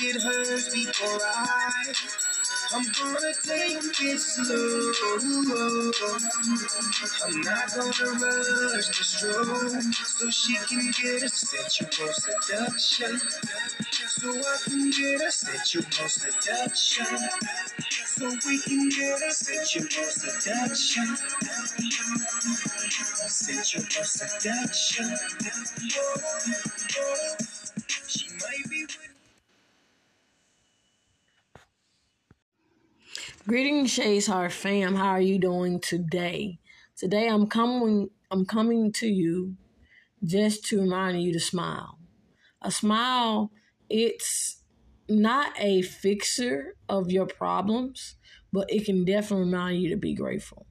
get 0.00 0.22
hers 0.22 0.68
before 0.72 1.20
I. 1.22 1.92
I'm 2.74 2.84
gonna 2.84 3.34
take 3.42 3.78
it 4.00 4.18
slow. 4.20 4.92
I'm 7.24 7.40
not 7.42 7.74
gonna 7.74 8.12
rush 8.12 8.88
the 8.88 9.04
stroke 9.04 9.82
so 9.82 10.30
she 10.30 10.56
can 10.68 10.90
get 10.92 11.22
a 11.22 11.28
sensual 11.28 12.12
seduction. 12.12 13.20
So 13.90 14.30
I 14.30 14.58
can 14.64 14.90
get 14.90 15.20
a 15.20 15.30
sensual 15.30 16.08
seduction. 16.08 17.06
So 18.06 18.30
we 18.46 18.60
can 18.62 18.88
get 18.88 19.22
a 19.22 19.32
sensual 19.32 19.88
seduction. 20.10 21.16
Sensual 23.28 24.04
seduction. 24.04 25.16
Greetings, 33.52 33.90
Shay's 33.90 34.28
Heart 34.28 34.50
fam. 34.50 34.94
How 34.94 35.10
are 35.10 35.20
you 35.20 35.38
doing 35.38 35.78
today? 35.78 36.58
Today 36.96 37.28
I'm 37.28 37.46
coming 37.46 38.08
I'm 38.30 38.46
coming 38.46 38.92
to 38.92 39.06
you 39.06 39.56
just 40.24 40.64
to 40.68 40.80
remind 40.80 41.22
you 41.22 41.34
to 41.34 41.38
smile. 41.38 41.98
A 42.62 42.70
smile, 42.70 43.52
it's 43.90 44.62
not 45.06 45.52
a 45.58 45.82
fixer 45.82 46.76
of 46.88 47.10
your 47.10 47.26
problems, 47.26 48.14
but 48.54 48.72
it 48.72 48.86
can 48.86 49.04
definitely 49.04 49.44
remind 49.44 49.82
you 49.82 49.90
to 49.90 49.98
be 49.98 50.14
grateful. 50.14 50.66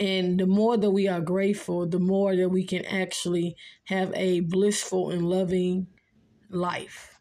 And 0.00 0.40
the 0.40 0.46
more 0.46 0.76
that 0.76 0.90
we 0.90 1.06
are 1.06 1.20
grateful, 1.20 1.86
the 1.86 2.00
more 2.00 2.34
that 2.34 2.48
we 2.48 2.64
can 2.64 2.84
actually 2.86 3.54
have 3.84 4.12
a 4.16 4.40
blissful 4.40 5.10
and 5.10 5.28
loving 5.28 5.86
life. 6.50 7.20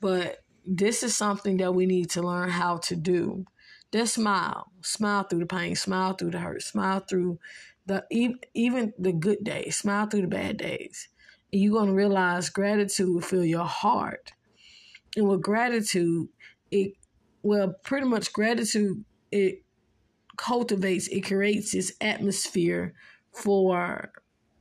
But 0.00 0.44
this 0.64 1.02
is 1.02 1.16
something 1.16 1.56
that 1.56 1.74
we 1.74 1.86
need 1.86 2.10
to 2.10 2.22
learn 2.22 2.50
how 2.50 2.76
to 2.76 2.94
do 2.94 3.46
just 3.94 4.14
smile, 4.14 4.72
smile 4.82 5.22
through 5.22 5.38
the 5.38 5.46
pain, 5.46 5.76
smile 5.76 6.14
through 6.14 6.32
the 6.32 6.38
hurt, 6.38 6.62
smile 6.62 6.98
through 6.98 7.38
the 7.86 8.04
even 8.52 8.92
the 8.98 9.12
good 9.12 9.44
days, 9.44 9.76
smile 9.76 10.06
through 10.06 10.22
the 10.22 10.26
bad 10.26 10.56
days. 10.56 11.08
And 11.52 11.62
you're 11.62 11.78
gonna 11.78 11.92
realize 11.92 12.50
gratitude 12.50 13.08
will 13.08 13.20
fill 13.20 13.44
your 13.44 13.66
heart. 13.66 14.32
And 15.16 15.28
with 15.28 15.42
gratitude, 15.42 16.28
it 16.72 16.94
well, 17.44 17.74
pretty 17.84 18.08
much 18.08 18.32
gratitude 18.32 19.04
it 19.30 19.62
cultivates, 20.36 21.06
it 21.06 21.20
creates 21.20 21.70
this 21.70 21.92
atmosphere 22.00 22.94
for 23.32 24.10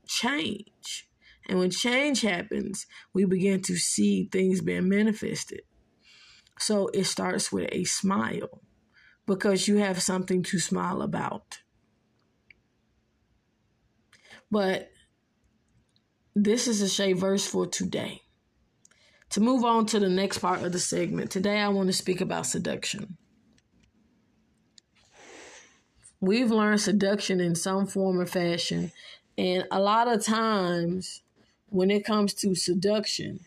change. 0.06 1.10
And 1.50 1.58
when 1.58 1.72
change 1.72 2.22
happens, 2.22 2.86
we 3.14 3.26
begin 3.26 3.64
to 3.64 3.78
see 3.78 4.30
things 4.32 4.62
being 4.62 4.88
manifested. 4.88 5.62
So 6.60 6.90
it 6.90 7.06
starts 7.06 7.52
with 7.52 7.70
a 7.72 7.84
smile 7.86 8.62
because 9.26 9.68
you 9.68 9.78
have 9.78 10.02
something 10.02 10.44
to 10.44 10.60
smile 10.60 11.02
about. 11.02 11.60
But 14.52 14.92
this 16.36 16.68
is 16.68 16.82
a 16.82 16.90
Shay 16.90 17.14
verse 17.14 17.46
for 17.46 17.66
today. 17.66 18.22
To 19.32 19.42
move 19.42 19.64
on 19.64 19.88
to 19.88 20.00
the 20.00 20.10
next 20.10 20.40
part 20.40 20.62
of 20.62 20.72
the 20.72 20.80
segment, 20.80 21.32
today 21.32 21.60
I 21.60 21.70
want 21.70 21.88
to 21.88 21.94
speak 21.94 22.22
about 22.22 22.46
seduction. 22.46 23.18
We've 26.20 26.52
learned 26.52 26.82
seduction 26.82 27.40
in 27.42 27.56
some 27.56 27.88
form 27.88 28.20
or 28.20 28.26
fashion, 28.26 28.92
and 29.38 29.66
a 29.72 29.80
lot 29.80 30.08
of 30.08 30.24
times 30.24 31.24
when 31.68 31.90
it 31.90 32.06
comes 32.06 32.36
to 32.36 32.54
seduction, 32.54 33.40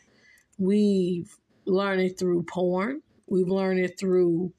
we've 0.58 1.36
learned 1.64 2.02
it 2.02 2.18
through 2.18 2.42
porn, 2.42 3.02
we've 3.28 3.46
learned 3.46 3.78
it 3.78 3.98
through 3.98 4.52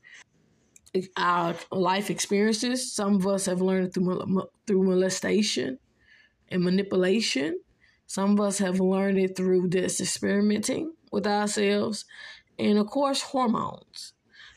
our 1.18 1.56
life 1.72 2.10
experiences. 2.10 2.92
Some 2.92 3.16
of 3.16 3.28
us 3.28 3.46
have 3.46 3.62
learned 3.62 3.94
through 3.94 4.50
through 4.66 4.84
molestation 4.84 5.80
and 6.50 6.64
manipulation. 6.64 7.60
Some 8.06 8.34
of 8.34 8.40
us 8.40 8.58
have 8.60 8.80
learned 8.80 9.20
it 9.20 9.36
through 9.36 9.70
this 9.70 10.00
experimenting 10.00 10.94
with 11.12 11.28
ourselves, 11.28 12.06
and 12.58 12.78
of 12.78 12.88
course, 12.88 13.22
hormones. 13.22 14.14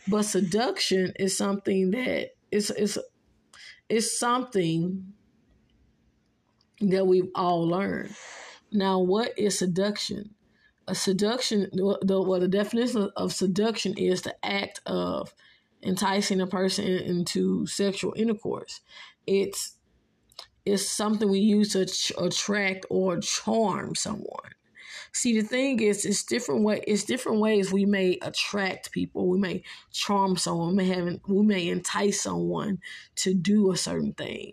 But 0.08 0.24
seduction 0.24 1.12
is 1.18 1.36
something 1.36 1.90
that 1.90 2.30
is 2.50 2.70
is 2.70 2.98
is 3.88 4.18
something 4.18 5.12
that 6.80 7.06
we've 7.06 7.30
all 7.34 7.66
learned. 7.68 8.14
Now, 8.72 9.00
what 9.00 9.38
is 9.38 9.58
seduction? 9.58 10.34
A 10.86 10.94
seduction, 10.94 11.68
the, 11.72 12.22
well, 12.22 12.40
the 12.40 12.48
definition 12.48 13.10
of 13.16 13.32
seduction 13.32 13.96
is 13.96 14.22
the 14.22 14.34
act 14.44 14.80
of 14.86 15.34
enticing 15.82 16.40
a 16.40 16.46
person 16.46 16.84
into 16.84 17.66
sexual 17.66 18.12
intercourse. 18.16 18.80
It's 19.26 19.76
it's 20.66 20.88
something 20.88 21.30
we 21.30 21.40
use 21.40 21.72
to 21.72 21.86
ch- 21.86 22.12
attract 22.18 22.86
or 22.90 23.18
charm 23.20 23.94
someone. 23.94 24.52
See, 25.12 25.40
the 25.40 25.46
thing 25.46 25.80
is, 25.80 26.04
it's 26.04 26.22
different 26.22 26.62
way. 26.62 26.84
It's 26.86 27.04
different 27.04 27.40
ways 27.40 27.72
we 27.72 27.84
may 27.86 28.18
attract 28.22 28.92
people. 28.92 29.28
We 29.28 29.38
may 29.38 29.62
charm 29.92 30.36
someone. 30.36 30.68
We 30.70 30.74
may 30.84 30.88
have, 30.94 31.20
we 31.26 31.42
may 31.42 31.68
entice 31.68 32.20
someone 32.20 32.78
to 33.16 33.34
do 33.34 33.72
a 33.72 33.76
certain 33.76 34.12
thing, 34.12 34.52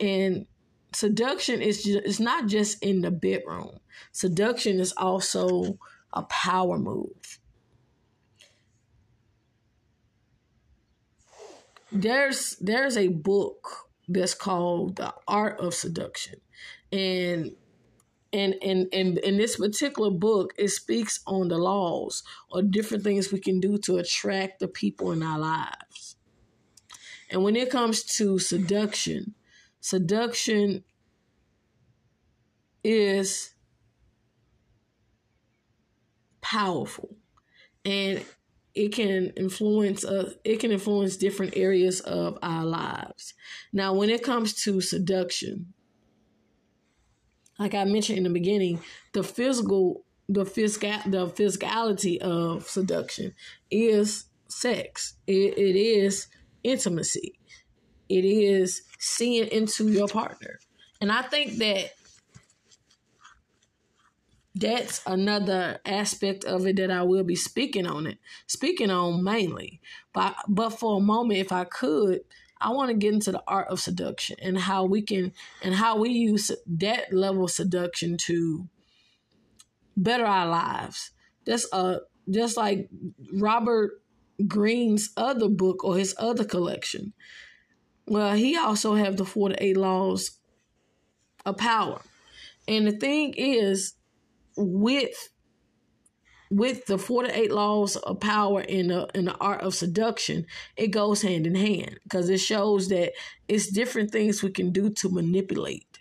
and 0.00 0.46
seduction 0.94 1.60
is 1.60 1.82
just, 1.82 2.06
it's 2.06 2.20
not 2.20 2.46
just 2.46 2.82
in 2.82 3.02
the 3.02 3.10
bedroom. 3.10 3.78
Seduction 4.12 4.80
is 4.80 4.94
also 4.96 5.78
a 6.12 6.22
power 6.24 6.78
move. 6.78 7.40
There's 11.90 12.56
there's 12.60 12.96
a 12.96 13.08
book 13.08 13.88
that's 14.08 14.34
called 14.34 14.96
The 14.96 15.14
Art 15.26 15.60
of 15.60 15.74
Seduction. 15.74 16.40
And 16.92 17.52
and 18.32 18.54
and 18.62 18.88
and 18.92 19.18
in 19.18 19.38
this 19.38 19.56
particular 19.56 20.10
book 20.10 20.52
it 20.58 20.68
speaks 20.68 21.20
on 21.26 21.48
the 21.48 21.58
laws 21.58 22.22
or 22.50 22.62
different 22.62 23.04
things 23.04 23.32
we 23.32 23.40
can 23.40 23.60
do 23.60 23.78
to 23.78 23.96
attract 23.96 24.60
the 24.60 24.68
people 24.68 25.12
in 25.12 25.22
our 25.22 25.38
lives. 25.38 26.16
And 27.30 27.42
when 27.42 27.56
it 27.56 27.70
comes 27.70 28.04
to 28.16 28.38
seduction, 28.38 29.34
seduction 29.80 30.84
is 32.82 33.54
powerful. 36.40 37.16
And 37.84 38.24
it 38.78 38.92
can 38.92 39.30
influence 39.36 40.04
uh, 40.04 40.32
it 40.44 40.60
can 40.60 40.70
influence 40.70 41.16
different 41.16 41.56
areas 41.56 42.00
of 42.00 42.38
our 42.42 42.64
lives. 42.64 43.34
Now, 43.72 43.92
when 43.92 44.08
it 44.08 44.22
comes 44.22 44.54
to 44.62 44.80
seduction, 44.80 45.74
like 47.58 47.74
I 47.74 47.84
mentioned 47.84 48.18
in 48.18 48.24
the 48.24 48.30
beginning, 48.30 48.80
the 49.14 49.24
physical 49.24 50.04
the 50.28 50.44
physical 50.44 50.92
the 51.06 51.26
physicality 51.26 52.18
of 52.18 52.68
seduction 52.68 53.34
is 53.68 54.26
sex. 54.46 55.14
It, 55.26 55.58
it 55.58 55.76
is 55.76 56.28
intimacy. 56.62 57.40
It 58.08 58.24
is 58.24 58.82
seeing 59.00 59.48
into 59.48 59.88
your 59.88 60.06
partner. 60.06 60.60
And 61.00 61.10
I 61.10 61.22
think 61.22 61.58
that 61.58 61.90
that's 64.54 65.00
another 65.06 65.78
aspect 65.84 66.44
of 66.44 66.66
it 66.66 66.76
that 66.76 66.90
I 66.90 67.02
will 67.02 67.24
be 67.24 67.36
speaking 67.36 67.86
on 67.86 68.06
it, 68.06 68.18
speaking 68.46 68.90
on 68.90 69.22
mainly. 69.22 69.80
But 70.12 70.36
but 70.48 70.70
for 70.70 70.98
a 70.98 71.00
moment, 71.00 71.40
if 71.40 71.52
I 71.52 71.64
could, 71.64 72.20
I 72.60 72.70
want 72.70 72.90
to 72.90 72.96
get 72.96 73.14
into 73.14 73.32
the 73.32 73.42
art 73.46 73.68
of 73.68 73.80
seduction 73.80 74.36
and 74.42 74.58
how 74.58 74.84
we 74.84 75.02
can 75.02 75.32
and 75.62 75.74
how 75.74 75.98
we 75.98 76.10
use 76.10 76.50
that 76.66 77.12
level 77.12 77.44
of 77.44 77.50
seduction 77.50 78.16
to 78.18 78.68
better 79.96 80.24
our 80.24 80.48
lives. 80.48 81.10
That's 81.44 81.66
uh 81.72 82.00
just 82.28 82.56
like 82.56 82.88
Robert 83.32 84.02
Greene's 84.46 85.10
other 85.16 85.48
book 85.48 85.84
or 85.84 85.96
his 85.96 86.14
other 86.18 86.44
collection. 86.44 87.12
Well, 88.06 88.34
he 88.34 88.56
also 88.56 88.94
have 88.94 89.16
the 89.16 89.24
48 89.24 89.76
laws 89.76 90.38
of 91.44 91.56
power. 91.58 92.00
And 92.66 92.86
the 92.86 92.92
thing 92.92 93.34
is, 93.34 93.94
with 94.58 95.30
with 96.50 96.86
the 96.86 96.96
48 96.96 97.52
laws 97.52 97.96
of 97.96 98.20
power 98.20 98.62
in 98.62 98.88
the 98.88 99.06
in 99.14 99.26
the 99.26 99.36
art 99.36 99.60
of 99.60 99.74
seduction 99.74 100.46
it 100.76 100.88
goes 100.88 101.22
hand 101.22 101.46
in 101.46 101.54
hand 101.54 101.98
because 102.04 102.30
it 102.30 102.38
shows 102.38 102.88
that 102.88 103.12
it's 103.48 103.70
different 103.70 104.10
things 104.10 104.42
we 104.42 104.50
can 104.50 104.72
do 104.72 104.88
to 104.88 105.10
manipulate 105.10 105.98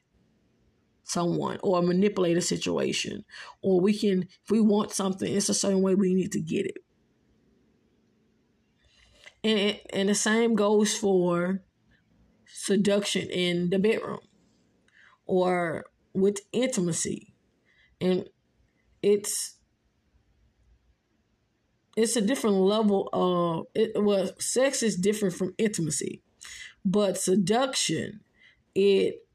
someone 1.04 1.59
or 1.62 1.81
manipulate 1.81 2.38
a 2.38 2.42
situation 2.42 3.25
or 3.62 3.81
we 3.81 3.94
can 3.94 4.24
if 4.24 4.50
we 4.50 4.62
want 4.62 4.92
something 4.92 5.33
it's 5.33 5.50
a 5.50 5.53
certain 5.53 5.81
way 5.81 5.95
we 5.95 6.13
need 6.13 6.31
to 6.31 6.42
get 6.42 6.65
it 6.65 6.77
and 9.44 9.80
and 9.92 10.10
the 10.10 10.15
same 10.15 10.56
goes 10.56 10.95
for 10.95 11.62
seduction 12.45 13.30
in 13.30 13.69
the 13.69 13.80
bedroom 13.80 14.19
or 15.25 15.86
with 16.13 16.39
intimacy. 16.51 17.33
And 18.01 18.27
it's 19.13 19.56
it's 21.95 22.15
a 22.15 22.21
different 22.21 22.57
level 22.57 23.09
of 23.13 23.65
it 23.74 23.92
well 23.95 24.30
sex 24.39 24.83
is 24.83 24.95
different 24.95 25.33
from 25.36 25.54
intimacy 25.57 26.21
but 26.83 27.18
seduction 27.18 28.19
it 28.75 29.25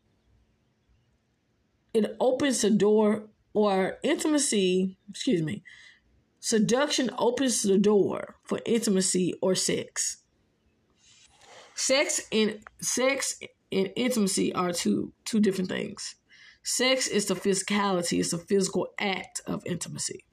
it 1.95 2.17
opens 2.21 2.63
the 2.63 2.71
door 2.71 3.29
or 3.55 3.99
intimacy 4.03 4.99
excuse 5.11 5.43
me 5.43 5.63
seduction 6.43 7.09
opens 7.19 7.63
the 7.63 7.79
door 7.79 8.35
for 8.43 8.59
intimacy 8.67 9.33
or 9.41 9.55
sex. 9.55 10.19
Sex 11.77 12.21
and 12.33 12.59
sex 12.81 13.39
and 13.71 13.91
intimacy 13.97 14.53
are 14.53 14.73
two 14.73 15.13
two 15.25 15.41
different 15.41 15.71
things 15.71 16.17
sex 16.63 17.07
is 17.09 17.27
the 17.27 17.35
physicality 17.35 18.21
it's 18.21 18.31
the 18.31 18.39
physical 18.39 18.89
act 18.99 19.41
of 19.47 19.65
intimacy 19.67 20.25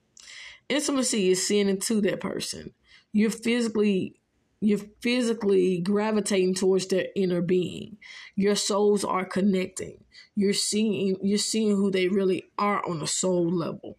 intimacy 0.69 1.31
is 1.31 1.45
seeing 1.45 1.67
into 1.67 1.99
that 2.01 2.21
person. 2.21 2.73
You're 3.11 3.31
physically 3.31 4.15
you're 4.61 4.79
physically 4.99 5.79
gravitating 5.79 6.53
towards 6.53 6.87
their 6.87 7.05
inner 7.15 7.41
being. 7.41 7.97
Your 8.35 8.55
souls 8.55 9.05
are 9.05 9.23
connecting. 9.23 10.03
You're 10.35 10.53
seeing 10.53 11.17
you're 11.21 11.37
seeing 11.37 11.75
who 11.75 11.91
they 11.91 12.07
really 12.07 12.45
are 12.57 12.87
on 12.87 13.01
a 13.01 13.07
soul 13.07 13.51
level. 13.51 13.97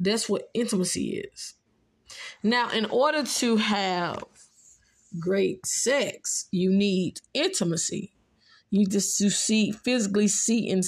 That's 0.00 0.28
what 0.28 0.50
intimacy 0.54 1.22
is. 1.32 1.54
Now, 2.42 2.70
in 2.70 2.86
order 2.86 3.24
to 3.24 3.56
have 3.56 4.24
great 5.18 5.64
sex, 5.66 6.48
you 6.50 6.70
need 6.70 7.20
intimacy. 7.34 8.12
You 8.74 8.86
just 8.86 9.18
to 9.18 9.28
see 9.28 9.70
physically 9.70 10.28
see 10.28 10.70
and 10.70 10.82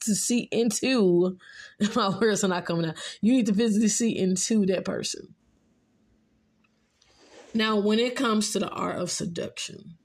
to 0.00 0.14
see 0.14 0.46
into 0.52 1.38
my 1.96 2.10
words 2.10 2.44
are 2.44 2.48
not 2.48 2.66
coming 2.66 2.84
out. 2.84 2.96
You 3.22 3.32
need 3.32 3.46
to 3.46 3.54
physically 3.54 3.88
see 3.88 4.16
into 4.16 4.66
that 4.66 4.84
person. 4.84 5.34
Now, 7.54 7.80
when 7.80 7.98
it 7.98 8.14
comes 8.14 8.52
to 8.52 8.58
the 8.58 8.68
art 8.68 8.98
of 8.98 9.10
seduction, 9.10 9.96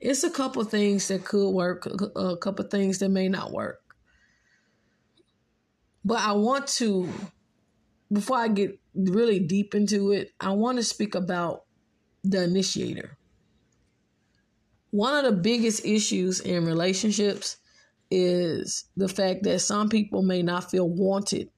it's 0.00 0.24
a 0.24 0.30
couple 0.30 0.64
things 0.64 1.06
that 1.06 1.24
could 1.24 1.50
work, 1.50 1.86
a 2.16 2.36
couple 2.36 2.64
things 2.64 2.98
that 2.98 3.10
may 3.10 3.28
not 3.28 3.52
work. 3.52 3.80
But 6.04 6.18
I 6.18 6.32
want 6.32 6.66
to, 6.78 7.08
before 8.12 8.38
I 8.38 8.48
get 8.48 8.80
really 8.96 9.38
deep 9.38 9.76
into 9.76 10.10
it, 10.10 10.32
I 10.40 10.50
want 10.50 10.78
to 10.78 10.82
speak 10.82 11.14
about 11.14 11.66
the 12.24 12.42
initiator 12.42 13.16
one 14.90 15.14
of 15.14 15.24
the 15.24 15.40
biggest 15.40 15.84
issues 15.84 16.40
in 16.40 16.64
relationships 16.64 17.56
is 18.10 18.86
the 18.96 19.08
fact 19.08 19.44
that 19.44 19.60
some 19.60 19.88
people 19.88 20.22
may 20.22 20.42
not 20.42 20.70
feel 20.70 20.88
wanted 20.88 21.48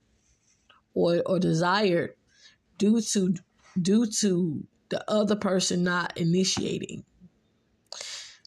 or 0.95 1.23
or 1.25 1.39
desired 1.39 2.15
due 2.77 3.01
to 3.01 3.35
due 3.81 4.07
to 4.07 4.67
the 4.91 5.03
other 5.11 5.37
person 5.37 5.83
not 5.83 6.17
initiating. 6.19 7.05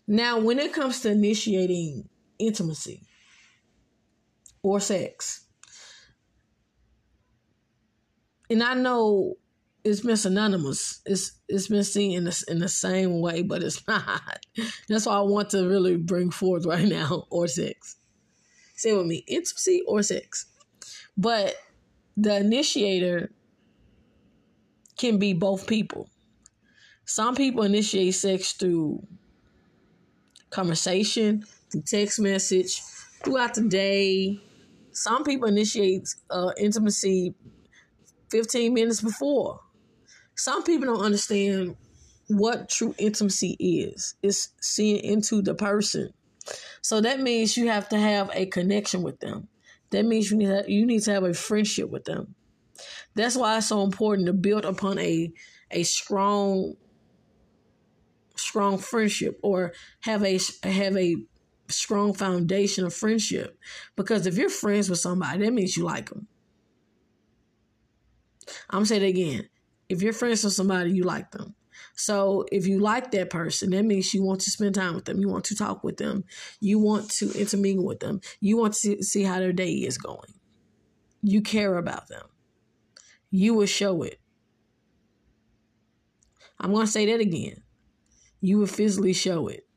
Now, 0.08 0.40
when 0.40 0.60
it 0.60 0.74
comes 0.74 1.00
to 1.02 1.10
initiating 1.10 2.08
intimacy 2.38 3.02
or 4.62 4.80
sex, 4.80 5.48
and 8.52 8.62
I 8.62 8.76
know 8.76 9.38
it's 9.86 10.02
been 10.02 10.18
synonymous. 10.18 11.02
It's 11.06 11.34
it's 11.48 11.68
been 11.68 11.84
seen 11.84 12.14
in 12.14 12.24
the, 12.26 12.44
in 12.48 12.58
the 12.58 12.68
same 12.68 13.22
way, 13.22 13.44
but 13.44 13.62
it's 13.62 13.88
not. 13.88 14.44
That's 14.90 15.06
why 15.06 15.18
I 15.18 15.22
want 15.22 15.52
to 15.52 15.70
really 15.70 15.96
bring 15.96 16.32
forth 16.32 16.66
right 16.66 16.88
now, 16.88 17.28
or 17.30 17.48
sex. 17.48 17.96
Say 18.76 18.98
with 18.98 19.06
me, 19.06 19.24
intimacy 19.28 19.84
or 19.88 20.02
sex. 20.02 20.48
But 21.16 21.56
the 22.18 22.36
initiator 22.38 23.32
can 24.98 25.20
be 25.20 25.34
both 25.34 25.68
people. 25.68 26.10
Some 27.06 27.36
people 27.36 27.64
initiate 27.64 28.16
sex 28.16 28.54
through 28.54 29.06
conversation, 30.50 31.46
through 31.72 31.84
text 31.84 32.20
message, 32.20 32.82
throughout 33.24 33.54
the 33.54 33.62
day. 33.62 34.42
Some 34.94 35.24
people 35.24 35.48
initiate 35.48 36.08
uh, 36.32 36.52
intimacy 36.58 37.36
15 38.32 38.74
minutes 38.74 39.02
before 39.02 39.60
some 40.36 40.64
people 40.64 40.88
don't 40.88 41.04
understand 41.04 41.76
what 42.28 42.70
true 42.70 42.96
intimacy 42.98 43.56
is. 43.60 44.16
It's 44.22 44.50
seeing 44.62 45.04
into 45.04 45.42
the 45.42 45.56
person. 45.56 46.14
So 46.82 47.02
that 47.02 47.20
means 47.20 47.58
you 47.58 47.70
have 47.70 47.90
to 47.90 47.98
have 47.98 48.30
a 48.34 48.46
connection 48.46 49.02
with 49.02 49.20
them. 49.20 49.48
That 49.92 50.06
means 50.06 50.32
you 50.32 50.38
need 50.38 50.48
to, 50.48 50.66
you 50.68 50.86
need 50.86 51.04
to 51.04 51.12
have 51.14 51.24
a 51.24 51.34
friendship 51.34 51.90
with 51.90 52.06
them. 52.06 52.36
That's 53.16 53.36
why 53.36 53.58
it's 53.58 53.68
so 53.68 53.84
important 53.84 54.28
to 54.28 54.34
build 54.34 54.66
upon 54.66 55.00
a 55.00 55.32
a 55.72 55.84
strong 55.84 56.76
strong 58.36 58.78
friendship 58.78 59.40
or 59.42 59.74
have 60.02 60.24
a 60.24 60.40
have 60.64 60.98
a 60.98 61.16
strong 61.68 62.14
foundation 62.14 62.86
of 62.86 62.94
friendship 62.94 63.58
because 63.96 64.28
if 64.28 64.38
you're 64.38 64.50
friends 64.50 64.90
with 64.90 65.00
somebody 65.00 65.44
that 65.44 65.54
means 65.54 65.76
you 65.76 65.84
like 65.84 66.10
them 66.10 66.28
i'm 68.70 68.86
say 68.86 69.00
that 69.00 69.06
again 69.06 69.48
if 69.90 70.02
you're 70.02 70.14
friends 70.14 70.44
with 70.44 70.54
somebody, 70.54 70.92
you 70.92 71.04
like 71.04 71.32
them. 71.32 71.56
So 71.96 72.46
if 72.52 72.68
you 72.68 72.80
like 72.80 73.12
that 73.12 73.30
person, 73.30 73.72
that 73.72 73.84
means 73.84 74.14
you 74.14 74.24
want 74.24 74.42
to 74.42 74.52
spend 74.52 74.76
time 74.76 74.96
with 74.96 75.06
them. 75.06 75.20
You 75.20 75.30
want 75.30 75.46
to 75.46 75.56
talk 75.56 75.84
with 75.84 75.98
them. 75.98 76.24
You 76.60 76.80
want 76.80 77.10
to 77.12 77.32
intermingle 77.32 77.86
with 77.86 78.00
them. 78.00 78.22
You 78.40 78.58
want 78.58 78.74
to 78.76 79.02
see 79.02 79.24
how 79.24 79.40
their 79.40 79.54
day 79.54 79.72
is 79.72 79.98
going. 79.98 80.34
You 81.22 81.42
care 81.42 81.78
about 81.78 82.08
them. 82.08 82.26
You 83.32 83.54
will 83.54 83.66
show 83.66 84.04
it. 84.04 84.20
I'm 86.60 86.72
going 86.72 86.86
to 86.86 86.92
say 86.92 87.06
that 87.08 87.20
again. 87.20 87.64
You 88.42 88.60
will 88.60 88.68
physically 88.68 89.14
show 89.14 89.48
it 89.48 89.68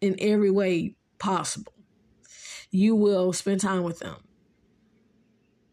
in 0.00 0.16
every 0.18 0.50
way 0.50 0.96
possible. 1.18 1.72
You 2.70 2.94
will 2.96 3.32
spend 3.32 3.60
time 3.60 3.82
with 3.82 4.00
them. 4.00 4.16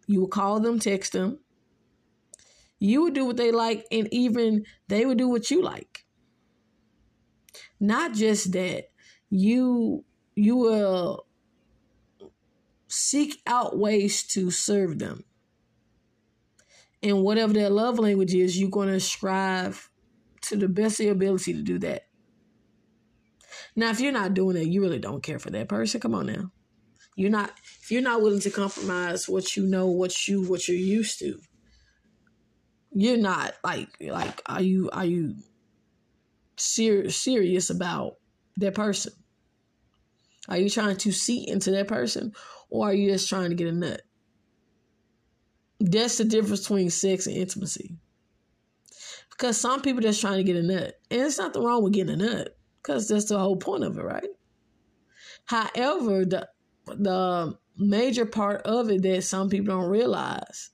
You 0.08 0.22
will 0.22 0.28
call 0.28 0.60
them, 0.60 0.80
text 0.80 1.14
them, 1.14 1.40
you 2.80 3.04
would 3.04 3.14
do 3.14 3.26
what 3.26 3.38
they 3.38 3.52
like, 3.52 3.86
and 3.92 4.08
even 4.12 4.66
they 4.88 5.06
would 5.06 5.18
do 5.18 5.28
what 5.28 5.52
you 5.52 5.62
like. 5.62 6.06
Not 7.80 8.14
just 8.14 8.54
that, 8.54 8.90
you 9.30 10.06
you 10.36 10.56
will 10.56 11.26
seek 12.88 13.42
out 13.46 13.78
ways 13.78 14.24
to 14.24 14.50
serve 14.50 15.00
them. 15.00 15.24
And 17.04 17.24
whatever 17.24 17.54
their 17.54 17.70
love 17.70 18.00
language 18.00 18.34
is, 18.34 18.60
you're 18.60 18.70
going 18.70 18.90
to 18.90 19.00
strive 19.00 19.90
to 20.44 20.56
the 20.56 20.68
best 20.68 21.00
of 21.00 21.06
your 21.06 21.14
ability 21.14 21.54
to 21.54 21.62
do 21.62 21.80
that. 21.80 22.08
Now, 23.76 23.90
if 23.90 24.00
you're 24.00 24.12
not 24.12 24.34
doing 24.34 24.58
it, 24.58 24.68
you 24.68 24.82
really 24.82 25.00
don't 25.00 25.24
care 25.24 25.40
for 25.40 25.50
that 25.52 25.70
person. 25.70 26.02
Come 26.02 26.16
on 26.16 26.28
now. 26.28 26.52
You're 27.16 27.30
not 27.30 27.52
if 27.82 27.92
you're 27.92 28.02
not 28.02 28.22
willing 28.22 28.40
to 28.42 28.50
compromise 28.50 29.28
what 29.28 29.58
you 29.58 29.66
know, 29.66 29.88
what 29.88 30.28
you 30.28 30.48
what 30.48 30.68
you're 30.68 30.78
used 30.78 31.20
to 31.20 31.40
you're 32.92 33.18
not 33.18 33.54
like 33.64 33.90
like 34.02 34.42
are 34.46 34.62
you 34.62 34.90
are 34.92 35.06
you 35.06 35.36
ser- 36.58 37.10
serious 37.10 37.70
about 37.70 38.16
that 38.58 38.76
person? 38.76 39.14
Are 40.48 40.58
you 40.58 40.70
trying 40.70 40.98
to 40.98 41.12
see 41.12 41.48
into 41.48 41.72
that 41.72 41.88
person 41.88 42.34
or 42.70 42.90
are 42.90 42.94
you 42.94 43.12
just 43.12 43.30
trying 43.30 43.50
to 43.50 43.56
get 43.56 43.68
a 43.68 43.72
nut? 43.72 44.02
That's 45.80 46.18
the 46.18 46.26
difference 46.26 46.62
between 46.62 46.90
sex 46.90 47.28
and 47.28 47.36
intimacy. 47.36 47.98
Because 49.30 49.58
some 49.58 49.82
people 49.82 50.02
just 50.02 50.20
trying 50.20 50.38
to 50.38 50.44
get 50.44 50.58
a 50.58 50.64
nut. 50.64 50.96
And 51.10 51.22
it's 51.22 51.38
nothing 51.38 51.64
wrong 51.64 51.84
with 51.84 51.94
getting 51.94 52.14
a 52.14 52.18
nut. 52.18 52.58
Because 52.82 53.08
that's 53.08 53.26
the 53.26 53.40
whole 53.40 53.58
point 53.58 53.84
of 53.84 53.98
it, 53.98 54.04
right? 54.04 54.28
However, 55.46 56.26
the 56.26 56.50
the 56.88 57.58
major 57.78 58.26
part 58.26 58.62
of 58.64 58.90
it 58.90 59.02
that 59.04 59.24
some 59.24 59.50
people 59.50 59.76
don't 59.76 59.90
realize 59.90 60.72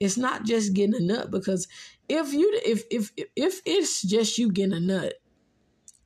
it's 0.00 0.16
not 0.16 0.44
just 0.44 0.74
getting 0.74 0.94
a 0.94 1.00
nut 1.00 1.30
because 1.30 1.68
if 2.08 2.32
you 2.32 2.60
if 2.64 2.84
if 2.90 3.12
if 3.36 3.60
it's 3.64 4.02
just 4.02 4.38
you 4.38 4.50
getting 4.52 4.74
a 4.74 4.80
nut, 4.80 5.14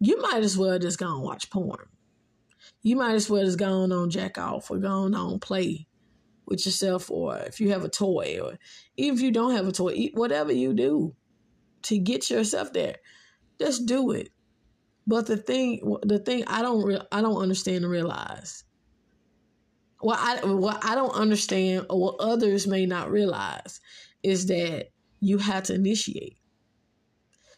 you 0.01 0.21
might 0.21 0.43
as 0.43 0.57
well 0.57 0.79
just 0.79 0.99
go 0.99 1.13
and 1.13 1.23
watch 1.23 1.51
porn. 1.51 1.87
You 2.83 2.97
might 2.97 3.15
as 3.15 3.29
well 3.29 3.45
just 3.45 3.59
go 3.59 3.83
on 3.83 4.11
jack 4.11 4.39
off 4.39 4.71
or 4.71 4.79
go 4.79 4.89
on 4.89 5.41
play 5.41 5.87
with 6.47 6.65
yourself 6.65 7.11
or 7.11 7.37
if 7.39 7.61
you 7.61 7.71
have 7.71 7.85
a 7.85 7.89
toy 7.89 8.39
or 8.43 8.59
even 8.97 9.17
if 9.17 9.23
you 9.23 9.31
don't 9.31 9.55
have 9.55 9.69
a 9.69 9.73
toy, 9.73 10.09
whatever 10.15 10.53
you 10.53 10.73
do 10.73 11.15
to 11.83 11.99
get 11.99 12.31
yourself 12.31 12.73
there, 12.73 12.97
just 13.61 13.87
do 13.87 14.13
it. 14.13 14.31
But 15.07 15.27
the 15.27 15.37
thing, 15.37 15.97
the 16.03 16.19
thing 16.19 16.45
I 16.47 16.63
don't, 16.63 16.85
re- 16.85 17.07
I 17.13 17.21
don't 17.21 17.41
understand 17.41 17.85
and 17.85 17.91
realize 17.91 18.65
what 20.01 20.19
I 20.19 20.45
what 20.47 20.85
I 20.85 20.95
don't 20.95 21.15
understand 21.15 21.87
or 21.91 22.01
what 22.01 22.17
others 22.21 22.67
may 22.67 22.87
not 22.87 23.11
realize 23.11 23.81
is 24.23 24.47
that 24.47 24.89
you 25.21 25.39
have 25.39 25.65
to 25.65 25.75
initiate. 25.75 26.39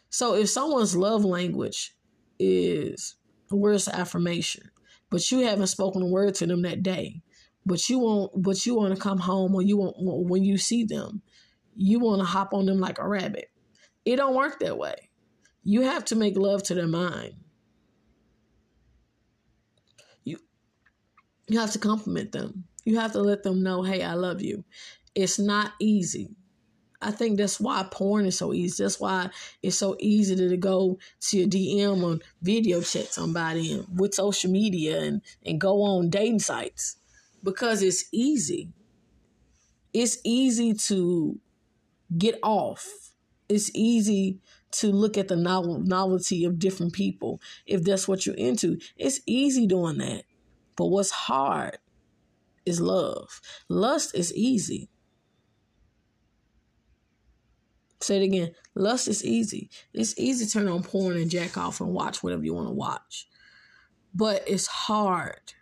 So 0.09 0.35
if 0.35 0.49
someone's 0.49 0.97
love 0.97 1.25
language 1.25 1.95
is 2.39 3.17
words 3.51 3.87
of 3.87 3.95
affirmation, 3.95 4.71
but 5.11 5.31
you 5.31 5.41
haven't 5.41 5.67
spoken 5.67 6.03
a 6.03 6.07
word 6.07 6.35
to 6.37 6.47
them 6.47 6.63
that 6.63 6.83
day. 6.83 7.23
But 7.67 7.89
you 7.89 7.99
won't. 7.99 8.43
But 8.43 8.65
you 8.65 8.75
want 8.75 8.95
to 8.95 9.01
come 9.01 9.19
home, 9.19 9.55
or 9.55 9.63
you 9.63 9.77
want 9.77 9.97
when 9.99 10.45
you 10.45 10.57
see 10.57 10.85
them, 10.85 11.23
you 11.77 12.01
want 12.01 12.21
to 12.21 12.27
hop 12.27 12.55
on 12.55 12.67
them 12.67 12.79
like 12.79 12.99
a 12.99 13.07
rabbit. 13.07 13.51
It 14.05 14.17
don't 14.17 14.35
work 14.35 14.61
that 14.61 14.79
way. 14.79 15.11
You 15.63 15.83
have 15.83 16.07
to 16.07 16.17
make 16.17 16.39
love 16.39 16.63
to 16.65 16.75
their 16.75 16.89
mind. 16.89 17.35
You 21.51 21.59
have 21.59 21.73
to 21.73 21.81
compliment 21.81 22.31
them. 22.31 22.65
You 22.85 22.99
have 22.99 23.13
to 23.13 23.21
let 23.21 23.43
them 23.43 23.63
know, 23.63 23.83
hey, 23.83 24.05
I 24.05 24.15
love 24.15 24.41
you. 24.41 24.65
It's 25.17 25.39
not 25.39 25.73
easy. 25.81 26.31
I 27.03 27.11
think 27.11 27.39
that's 27.39 27.59
why 27.59 27.85
porn 27.91 28.25
is 28.25 28.39
so 28.39 28.53
easy. 28.53 28.85
That's 28.85 29.01
why 29.01 29.31
it's 29.61 29.77
so 29.77 29.97
easy 29.99 30.37
to 30.37 30.57
go 30.57 30.99
to 31.23 31.39
your 31.39 31.49
DM 31.49 32.05
or 32.05 32.21
video 32.41 32.81
chat 32.83 33.07
somebody 33.07 33.73
and 33.73 33.99
with 33.99 34.15
social 34.15 34.51
media 34.51 35.01
and, 35.01 35.23
and 35.45 35.61
go 35.61 35.83
on 35.83 36.09
dating 36.09 36.39
sites 36.39 36.97
because 37.43 37.83
it's 37.83 38.05
easy. 38.13 38.69
It's 39.93 40.19
easy 40.23 40.75
to 40.75 41.41
get 42.17 42.39
off. 42.45 42.87
It's 43.49 43.73
easy 43.75 44.39
to 44.73 44.93
look 44.93 45.19
at 45.19 45.27
the 45.27 45.37
novel, 45.37 45.81
novelty 45.81 46.45
of 46.45 46.61
different 46.61 46.93
people 46.93 47.41
if 47.67 47.83
that's 47.83 48.07
what 48.07 48.25
you're 48.25 48.37
into. 48.37 48.79
It's 48.97 49.21
easy 49.27 49.67
doing 49.67 49.99
that. 49.99 50.23
But 50.81 50.87
what's 50.87 51.11
hard 51.11 51.77
is 52.65 52.81
love. 52.81 53.43
Lust 53.69 54.15
is 54.15 54.33
easy. 54.33 54.89
Say 58.01 58.17
it 58.17 58.25
again. 58.25 58.53
Lust 58.75 59.07
is 59.07 59.23
easy. 59.23 59.69
It's 59.93 60.19
easy 60.19 60.47
to 60.47 60.51
turn 60.51 60.69
on 60.69 60.83
porn 60.83 61.19
and 61.19 61.31
jack 61.31 61.59
off 61.59 61.83
and 61.83 61.93
watch 61.93 62.23
whatever 62.23 62.43
you 62.43 62.55
want 62.55 62.69
to 62.69 62.73
watch. 62.73 63.29
But 64.15 64.43
it's 64.47 64.69
hard 64.69 65.53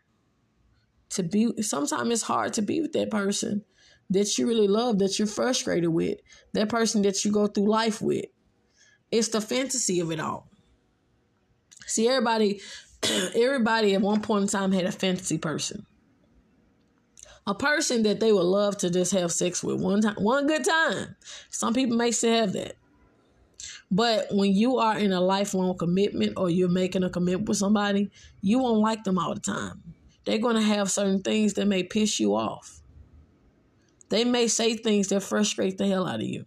to 1.09 1.25
be, 1.25 1.63
sometimes 1.63 2.11
it's 2.13 2.23
hard 2.23 2.53
to 2.53 2.63
be 2.63 2.81
with 2.81 2.93
that 2.93 3.11
person 3.11 3.65
that 4.11 4.39
you 4.39 4.47
really 4.47 4.69
love, 4.69 5.01
that 5.01 5.19
you're 5.19 5.27
frustrated 5.27 5.91
with, 5.91 6.21
that 6.53 6.69
person 6.69 7.03
that 7.03 7.25
you 7.25 7.33
go 7.33 7.49
through 7.49 7.69
life 7.69 8.01
with. 8.01 8.27
It's 9.11 9.27
the 9.27 9.41
fantasy 9.41 9.99
of 9.99 10.13
it 10.13 10.21
all. 10.21 10.49
See, 11.89 12.07
everybody, 12.07 12.61
everybody 13.35 13.95
at 13.95 14.01
one 14.01 14.21
point 14.21 14.43
in 14.43 14.49
time 14.49 14.73
had 14.73 14.85
a 14.85 14.93
fantasy 14.93 15.39
person. 15.39 15.87
A 17.47 17.55
person 17.55 18.03
that 18.03 18.21
they 18.21 18.33
would 18.33 18.43
love 18.43 18.77
to 18.79 18.91
just 18.91 19.13
have 19.13 19.33
sex 19.33 19.65
with 19.65 19.81
one 19.81 20.03
time, 20.03 20.17
one 20.17 20.47
good 20.47 20.65
time. 20.65 21.17
Some 21.51 21.73
people 21.73 21.97
may 21.97 22.11
still 22.11 22.35
have 22.35 22.53
that. 22.53 22.77
But 23.91 24.27
when 24.31 24.53
you 24.53 24.77
are 24.77 24.99
in 24.99 25.13
a 25.13 25.21
lifelong 25.21 25.79
commitment 25.79 26.35
or 26.37 26.51
you're 26.51 26.69
making 26.69 27.05
a 27.05 27.11
commitment 27.11 27.49
with 27.49 27.59
somebody, 27.59 28.11
you 28.43 28.59
won't 28.59 28.81
like 28.81 29.05
them 29.05 29.19
all 29.19 29.35
the 29.35 29.41
time. 29.41 29.83
They're 30.27 30.39
going 30.39 30.57
to 30.57 30.63
have 30.63 30.91
certain 30.91 31.23
things 31.23 31.55
that 31.55 31.67
may 31.67 31.83
piss 31.83 32.21
you 32.21 32.35
off. 32.35 32.83
They 34.11 34.25
may 34.25 34.47
say 34.49 34.77
things 34.77 35.09
that 35.09 35.23
frustrate 35.23 35.79
the 35.79 35.87
hell 35.87 36.07
out 36.07 36.21
of 36.21 36.27
you. 36.27 36.45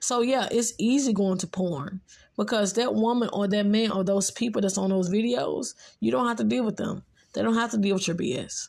So 0.00 0.20
yeah, 0.20 0.48
it's 0.50 0.74
easy 0.78 1.12
going 1.12 1.38
to 1.38 1.46
porn 1.46 2.02
because 2.36 2.74
that 2.74 2.94
woman 2.94 3.28
or 3.32 3.48
that 3.48 3.66
man 3.66 3.92
or 3.92 4.04
those 4.04 4.30
people 4.30 4.62
that's 4.62 4.78
on 4.78 4.90
those 4.90 5.10
videos, 5.10 5.74
you 6.00 6.10
don't 6.10 6.26
have 6.26 6.38
to 6.38 6.44
deal 6.44 6.64
with 6.64 6.76
them. 6.76 7.02
They 7.34 7.42
don't 7.42 7.54
have 7.54 7.70
to 7.72 7.78
deal 7.78 7.94
with 7.94 8.06
your 8.08 8.16
BS. 8.16 8.68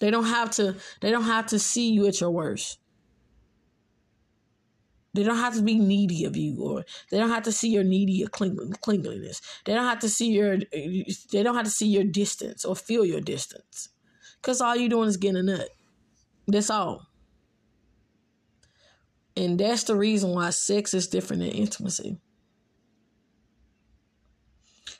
They 0.00 0.10
don't 0.10 0.24
have 0.24 0.50
to 0.52 0.76
they 1.00 1.10
don't 1.10 1.24
have 1.24 1.46
to 1.46 1.58
see 1.58 1.90
you 1.90 2.06
at 2.06 2.20
your 2.20 2.30
worst. 2.30 2.78
They 5.12 5.24
don't 5.24 5.36
have 5.36 5.54
to 5.56 5.62
be 5.62 5.78
needy 5.78 6.24
of 6.24 6.36
you, 6.36 6.62
or 6.62 6.84
they 7.10 7.18
don't 7.18 7.30
have 7.30 7.42
to 7.42 7.52
see 7.52 7.68
your 7.68 7.82
needy 7.82 8.24
cling- 8.30 8.74
clinginess. 8.80 9.40
They 9.64 9.74
don't 9.74 9.84
have 9.84 9.98
to 10.00 10.08
see 10.08 10.30
your 10.30 10.58
they 10.58 11.42
don't 11.42 11.56
have 11.56 11.64
to 11.64 11.70
see 11.70 11.88
your 11.88 12.04
distance 12.04 12.64
or 12.64 12.76
feel 12.76 13.04
your 13.04 13.20
distance, 13.20 13.88
because 14.40 14.60
all 14.60 14.76
you're 14.76 14.88
doing 14.88 15.08
is 15.08 15.16
getting 15.16 15.38
a 15.38 15.42
nut. 15.42 15.68
That's 16.46 16.70
all. 16.70 17.09
And 19.36 19.58
that's 19.58 19.84
the 19.84 19.96
reason 19.96 20.30
why 20.30 20.50
sex 20.50 20.92
is 20.94 21.08
different 21.08 21.42
than 21.42 21.52
intimacy. 21.52 22.18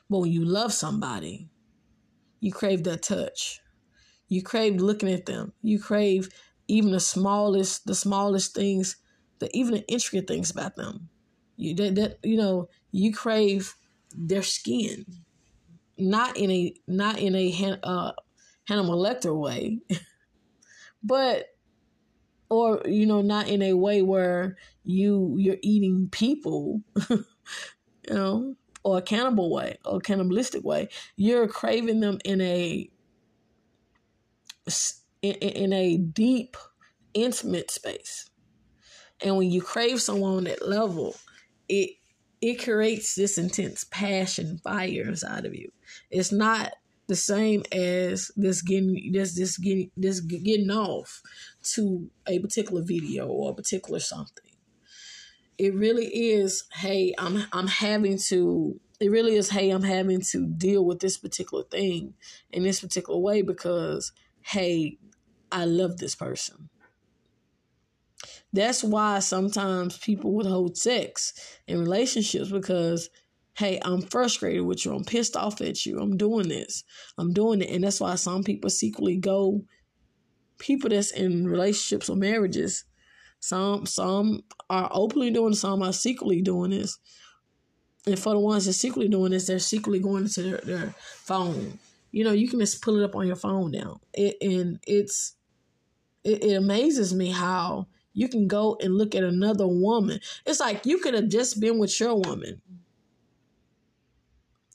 But 0.09 0.19
when 0.19 0.31
you 0.31 0.43
love 0.43 0.73
somebody, 0.73 1.49
you 2.39 2.51
crave 2.51 2.83
that 2.83 3.03
touch. 3.03 3.59
You 4.27 4.41
crave 4.41 4.77
looking 4.77 5.11
at 5.11 5.25
them. 5.25 5.53
You 5.61 5.79
crave 5.79 6.29
even 6.67 6.91
the 6.91 6.99
smallest, 6.99 7.85
the 7.85 7.95
smallest 7.95 8.55
things, 8.55 8.97
the 9.39 9.49
even 9.55 9.73
the 9.75 9.87
intricate 9.87 10.27
things 10.27 10.51
about 10.51 10.75
them. 10.75 11.09
You 11.57 11.75
that, 11.75 11.95
that 11.95 12.17
you 12.23 12.37
know, 12.37 12.69
you 12.91 13.13
crave 13.13 13.75
their 14.15 14.43
skin, 14.43 15.05
not 15.97 16.37
in 16.37 16.49
a 16.51 16.73
not 16.87 17.19
in 17.19 17.35
a 17.35 17.79
uh, 17.83 18.11
Hannibal 18.67 19.01
Lecter 19.01 19.37
way, 19.37 19.79
but 21.03 21.47
or 22.51 22.81
you 22.85 23.05
know 23.05 23.21
not 23.21 23.47
in 23.47 23.61
a 23.61 23.73
way 23.73 24.01
where 24.01 24.57
you 24.83 25.35
you're 25.39 25.57
eating 25.61 26.09
people 26.11 26.81
you 27.09 27.23
know 28.09 28.55
or 28.83 28.97
a 28.97 29.01
cannibal 29.01 29.49
way 29.49 29.77
or 29.85 30.01
cannibalistic 30.01 30.63
way. 30.63 30.89
You're 31.15 31.47
craving 31.47 32.01
them 32.01 32.19
in 32.25 32.41
a 32.41 32.89
in, 35.21 35.33
in 35.33 35.73
a 35.73 35.97
deep 35.97 36.57
intimate 37.13 37.71
space. 37.71 38.29
And 39.23 39.37
when 39.37 39.49
you 39.49 39.61
crave 39.61 40.01
someone 40.01 40.37
on 40.37 40.43
that 40.45 40.67
level 40.67 41.15
it 41.69 41.91
it 42.41 42.55
creates 42.55 43.15
this 43.15 43.37
intense 43.37 43.85
passion 43.91 44.59
fire 44.63 45.05
inside 45.07 45.45
of 45.45 45.53
you. 45.55 45.71
It's 46.09 46.31
not 46.31 46.73
the 47.07 47.15
same 47.15 47.63
as 47.71 48.31
this 48.35 48.61
getting 48.61 49.11
this 49.11 49.35
this 49.35 49.57
getting 49.57 49.91
this 49.97 50.21
getting 50.21 50.71
off 50.71 51.21
to 51.63 52.09
a 52.27 52.39
particular 52.39 52.81
video 52.81 53.27
or 53.27 53.51
a 53.51 53.55
particular 53.55 53.99
something. 53.99 54.51
It 55.57 55.75
really 55.75 56.07
is, 56.07 56.63
hey, 56.73 57.13
I'm 57.17 57.45
I'm 57.51 57.67
having 57.67 58.17
to 58.29 58.79
it 58.99 59.09
really 59.09 59.35
is, 59.35 59.49
hey, 59.49 59.71
I'm 59.71 59.83
having 59.83 60.21
to 60.21 60.45
deal 60.45 60.85
with 60.85 60.99
this 60.99 61.17
particular 61.17 61.63
thing 61.63 62.13
in 62.51 62.63
this 62.63 62.81
particular 62.81 63.19
way 63.19 63.41
because, 63.41 64.11
hey, 64.41 64.99
I 65.51 65.65
love 65.65 65.97
this 65.97 66.13
person. 66.13 66.69
That's 68.53 68.83
why 68.83 69.19
sometimes 69.19 69.97
people 69.97 70.33
would 70.33 70.45
hold 70.45 70.77
sex 70.77 71.33
in 71.67 71.79
relationships 71.79 72.51
because 72.51 73.09
hey, 73.57 73.79
I'm 73.83 74.01
frustrated 74.01 74.63
with 74.63 74.85
you. 74.85 74.93
I'm 74.93 75.03
pissed 75.03 75.35
off 75.35 75.61
at 75.61 75.85
you. 75.85 75.99
I'm 75.99 76.17
doing 76.17 76.47
this. 76.47 76.83
I'm 77.17 77.33
doing 77.33 77.61
it. 77.61 77.69
And 77.69 77.83
that's 77.83 77.99
why 77.99 78.15
some 78.15 78.43
people 78.43 78.69
secretly 78.69 79.17
go, 79.17 79.61
people 80.61 80.91
that's 80.91 81.11
in 81.11 81.47
relationships 81.47 82.09
or 82.09 82.15
marriages, 82.15 82.85
some 83.39 83.85
some 83.85 84.43
are 84.69 84.89
openly 84.93 85.31
doing 85.31 85.55
some 85.55 85.81
are 85.81 85.91
secretly 85.91 86.41
doing 86.41 86.71
this. 86.71 86.99
And 88.05 88.17
for 88.17 88.33
the 88.33 88.39
ones 88.39 88.65
that 88.65 88.73
secretly 88.73 89.09
doing 89.09 89.31
this, 89.31 89.47
they're 89.47 89.59
secretly 89.59 89.99
going 89.99 90.27
to 90.27 90.41
their, 90.41 90.57
their 90.59 90.95
phone. 90.99 91.79
You 92.11 92.23
know, 92.23 92.31
you 92.31 92.47
can 92.47 92.59
just 92.59 92.81
pull 92.81 92.99
it 92.99 93.03
up 93.03 93.15
on 93.15 93.27
your 93.27 93.35
phone 93.35 93.71
now. 93.71 93.99
It, 94.13 94.37
and 94.41 94.79
it's 94.87 95.35
it, 96.23 96.43
it 96.43 96.55
amazes 96.55 97.13
me 97.13 97.31
how 97.31 97.87
you 98.13 98.27
can 98.27 98.47
go 98.47 98.77
and 98.81 98.97
look 98.97 99.15
at 99.15 99.23
another 99.23 99.67
woman. 99.67 100.19
It's 100.45 100.59
like 100.59 100.85
you 100.85 100.99
could 100.99 101.13
have 101.15 101.29
just 101.29 101.59
been 101.59 101.79
with 101.79 101.99
your 101.99 102.15
woman 102.15 102.61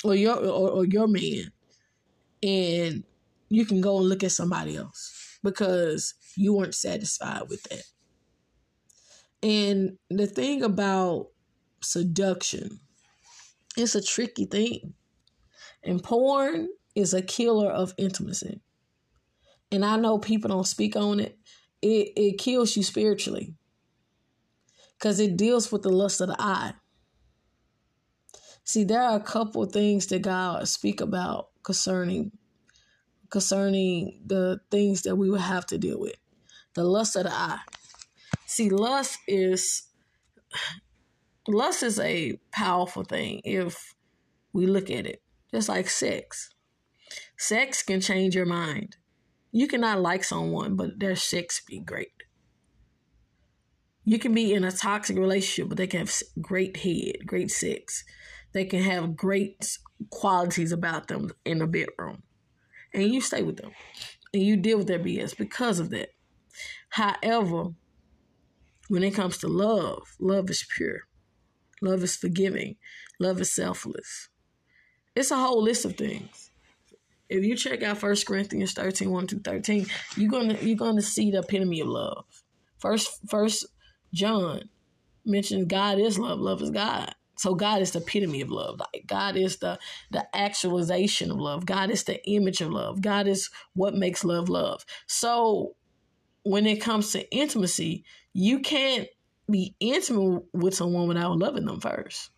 or 0.04 0.14
your 0.14 0.36
or, 0.36 0.70
or 0.70 0.84
your 0.84 1.06
man 1.06 1.52
and 2.42 3.04
you 3.48 3.64
can 3.64 3.80
go 3.80 3.98
and 3.98 4.08
look 4.08 4.24
at 4.24 4.32
somebody 4.32 4.76
else 4.76 5.15
because 5.46 6.14
you 6.36 6.52
weren't 6.52 6.74
satisfied 6.74 7.42
with 7.48 7.62
that. 7.64 7.84
And 9.44 9.96
the 10.10 10.26
thing 10.26 10.64
about 10.64 11.28
seduction, 11.80 12.80
it's 13.76 13.94
a 13.94 14.02
tricky 14.02 14.46
thing. 14.46 14.94
And 15.84 16.02
porn 16.02 16.68
is 16.96 17.14
a 17.14 17.22
killer 17.22 17.70
of 17.70 17.94
intimacy. 17.96 18.60
And 19.70 19.84
I 19.84 19.96
know 19.96 20.18
people 20.18 20.48
don't 20.48 20.66
speak 20.66 20.96
on 20.96 21.20
it. 21.20 21.38
It 21.80 22.12
it 22.16 22.38
kills 22.38 22.76
you 22.76 22.82
spiritually. 22.82 23.54
Cause 24.98 25.20
it 25.20 25.36
deals 25.36 25.70
with 25.70 25.82
the 25.82 25.90
lust 25.90 26.20
of 26.20 26.28
the 26.28 26.36
eye. 26.40 26.72
See, 28.64 28.82
there 28.82 29.02
are 29.02 29.16
a 29.16 29.22
couple 29.22 29.64
things 29.66 30.06
that 30.06 30.22
God 30.22 30.66
speak 30.66 31.00
about 31.00 31.50
concerning 31.62 32.32
concerning 33.30 34.21
the 34.25 34.61
things 34.71 35.02
that 35.02 35.16
we 35.16 35.30
would 35.30 35.40
have 35.40 35.66
to 35.66 35.78
deal 35.78 36.00
with. 36.00 36.16
The 36.75 36.85
lust 36.85 37.16
of 37.16 37.25
the 37.25 37.33
eye. 37.33 37.61
See, 38.47 38.71
lust 38.71 39.18
is 39.26 39.88
lust 41.49 41.83
is 41.83 41.99
a 42.00 42.38
powerful 42.52 43.04
thing 43.04 43.40
if 43.45 43.95
we 44.52 44.66
look 44.66 44.90
at 44.90 45.06
it. 45.06 45.23
Just 45.50 45.68
like 45.68 45.88
sex. 45.88 46.50
Sex 47.38 47.83
can 47.83 48.00
change 48.00 48.35
your 48.35 48.47
mind. 48.47 48.97
You 49.52 49.68
cannot 49.68 50.00
like 50.00 50.25
someone, 50.25 50.76
but 50.76 50.99
their 50.99 51.16
sex 51.16 51.62
be 51.66 51.80
great. 51.80 52.12
You 54.04 54.18
can 54.18 54.35
be 54.35 54.52
in 54.52 54.64
a 54.64 54.73
toxic 54.73 55.16
relationship, 55.16 55.68
but 55.68 55.78
they 55.78 55.87
can 55.87 56.00
have 56.00 56.12
great 56.40 56.76
head, 56.78 57.26
great 57.26 57.50
sex 57.50 58.04
they 58.56 58.64
can 58.64 58.83
have 58.83 59.16
great 59.16 59.78
qualities 60.09 60.73
about 60.73 61.09
them 61.09 61.30
in 61.45 61.59
the 61.59 61.66
bedroom. 61.66 62.23
And 62.96 63.12
you 63.12 63.20
stay 63.20 63.42
with 63.42 63.58
them. 63.58 63.72
And 64.32 64.42
you 64.42 64.56
deal 64.56 64.78
with 64.78 64.86
their 64.86 64.98
BS 64.98 65.36
because 65.36 65.78
of 65.78 65.90
that. 65.90 66.08
However, 66.88 67.74
when 68.88 69.02
it 69.02 69.14
comes 69.14 69.36
to 69.38 69.48
love, 69.48 70.02
love 70.18 70.48
is 70.48 70.66
pure. 70.76 71.00
Love 71.82 72.02
is 72.02 72.16
forgiving. 72.16 72.76
Love 73.20 73.40
is 73.40 73.54
selfless. 73.54 74.30
It's 75.14 75.30
a 75.30 75.36
whole 75.36 75.62
list 75.62 75.84
of 75.84 75.96
things. 75.96 76.50
If 77.28 77.44
you 77.44 77.54
check 77.54 77.82
out 77.82 78.02
1 78.02 78.16
Corinthians 78.26 78.72
13, 78.72 79.10
1 79.10 79.26
to 79.26 79.40
13, 79.40 79.86
you're 80.16 80.30
gonna 80.30 80.54
you're 80.62 80.76
gonna 80.76 81.02
see 81.02 81.30
the 81.30 81.40
epitome 81.40 81.80
of 81.80 81.88
love. 81.88 82.24
First 82.78 83.28
first 83.28 83.66
John 84.14 84.70
mentions 85.24 85.66
God 85.66 85.98
is 85.98 86.18
love, 86.18 86.38
love 86.38 86.62
is 86.62 86.70
God. 86.70 87.14
So 87.36 87.54
God 87.54 87.82
is 87.82 87.92
the 87.92 88.00
epitome 88.00 88.40
of 88.40 88.50
love. 88.50 88.80
Like 88.80 89.04
God 89.06 89.36
is 89.36 89.58
the 89.58 89.78
the 90.10 90.26
actualization 90.34 91.30
of 91.30 91.38
love. 91.38 91.66
God 91.66 91.90
is 91.90 92.04
the 92.04 92.24
image 92.28 92.60
of 92.60 92.70
love. 92.70 93.00
God 93.00 93.26
is 93.26 93.50
what 93.74 93.94
makes 93.94 94.24
love 94.24 94.48
love. 94.48 94.84
So 95.06 95.76
when 96.42 96.66
it 96.66 96.80
comes 96.80 97.12
to 97.12 97.30
intimacy, 97.30 98.04
you 98.32 98.60
can't 98.60 99.08
be 99.50 99.74
intimate 99.80 100.44
with 100.52 100.74
someone 100.74 101.08
without 101.08 101.38
loving 101.38 101.66
them 101.66 101.80
first. 101.80 102.30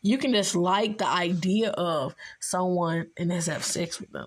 You 0.00 0.16
can 0.18 0.32
just 0.32 0.54
like 0.54 0.98
the 0.98 1.08
idea 1.08 1.70
of 1.70 2.14
someone 2.40 3.08
and 3.16 3.30
just 3.30 3.48
have 3.48 3.64
sex 3.64 4.00
with 4.00 4.10
them. 4.12 4.26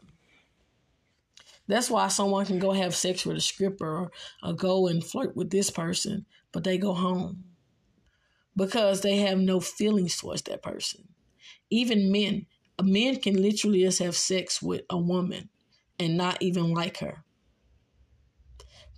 That's 1.72 1.90
why 1.90 2.10
someone 2.10 2.46
can 2.46 2.60
go 2.60 2.74
have 2.74 2.94
sex 2.94 3.25
with 3.25 3.38
a 3.38 3.40
stripper 3.40 3.88
or, 3.88 4.12
or 4.44 4.51
go 4.54 4.88
and 4.88 5.01
flirt 5.01 5.38
with 5.38 5.51
this 5.51 5.70
person, 5.70 6.25
but 6.51 6.66
they 6.66 6.78
go 6.78 6.94
home 6.94 7.46
because 8.58 9.00
they 9.00 9.20
have 9.20 9.38
no 9.38 9.62
feelings 9.62 10.18
towards 10.18 10.42
that 10.44 10.62
person. 10.62 11.08
Even 11.70 12.12
men, 12.12 12.46
a 12.78 12.84
man 12.84 13.22
can 13.22 13.42
literally 13.42 13.84
just 13.84 14.00
have 14.00 14.18
sex 14.18 14.62
with 14.62 14.82
a 14.90 14.98
woman 14.98 15.48
and 15.98 16.18
not 16.18 16.42
even 16.42 16.74
like 16.74 16.98
her. 16.98 17.24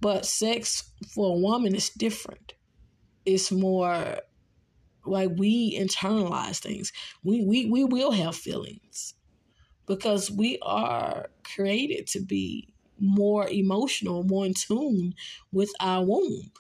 But 0.02 0.26
sex 0.26 0.92
for 1.14 1.36
a 1.36 1.40
woman 1.40 1.76
is 1.76 1.92
different. 1.92 2.56
It's 3.24 3.52
more 3.52 4.18
like 5.06 5.30
we 5.38 5.78
internalize 5.78 6.58
things. 6.58 6.92
We 7.24 7.46
we 7.46 7.68
we 7.68 7.84
will 7.84 8.14
have 8.14 8.36
feelings 8.36 9.14
because 9.86 10.32
we 10.32 10.58
are 10.62 11.30
created 11.44 12.08
to 12.08 12.20
be 12.20 12.68
more 13.00 13.48
emotional, 13.50 14.24
more 14.24 14.46
in 14.46 14.54
tune 14.54 15.14
with 15.52 15.72
our 15.80 16.06
womb. 16.06 16.52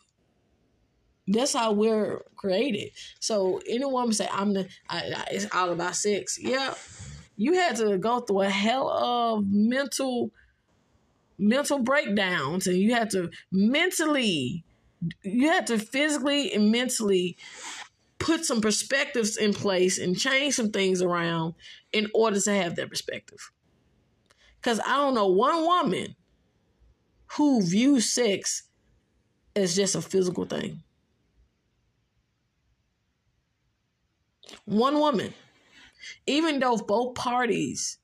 That's 1.27 1.53
how 1.53 1.71
we're 1.71 2.21
created. 2.35 2.91
So 3.19 3.61
any 3.67 3.85
woman 3.85 4.11
say, 4.13 4.27
"I'm 4.29 4.53
the," 4.53 4.67
I, 4.89 4.97
I, 5.15 5.25
it's 5.31 5.47
all 5.53 5.71
about 5.71 5.95
sex. 5.95 6.37
Yeah, 6.39 6.73
you 7.37 7.53
had 7.53 7.77
to 7.77 7.97
go 7.97 8.19
through 8.19 8.41
a 8.41 8.49
hell 8.49 8.89
of 8.89 9.45
mental 9.47 10.31
mental 11.37 11.79
breakdowns, 11.79 12.67
and 12.67 12.77
you 12.77 12.93
had 12.93 13.09
to 13.11 13.29
mentally, 13.51 14.65
you 15.23 15.47
had 15.47 15.67
to 15.67 15.77
physically 15.79 16.53
and 16.53 16.71
mentally 16.71 17.37
put 18.19 18.45
some 18.45 18.61
perspectives 18.61 19.37
in 19.37 19.53
place 19.53 19.97
and 19.97 20.17
change 20.17 20.55
some 20.55 20.71
things 20.71 21.01
around 21.01 21.53
in 21.93 22.07
order 22.13 22.39
to 22.39 22.53
have 22.53 22.75
that 22.75 22.89
perspective. 22.89 23.51
Because 24.59 24.79
I 24.79 24.97
don't 24.97 25.13
know 25.13 25.27
one 25.27 25.63
woman 25.63 26.15
who 27.33 27.61
views 27.61 28.09
sex 28.09 28.63
as 29.55 29.75
just 29.75 29.95
a 29.95 30.01
physical 30.01 30.45
thing. 30.45 30.83
One 34.65 34.99
woman. 34.99 35.33
Even 36.27 36.59
though 36.59 36.77
both 36.77 37.15
parties 37.15 37.97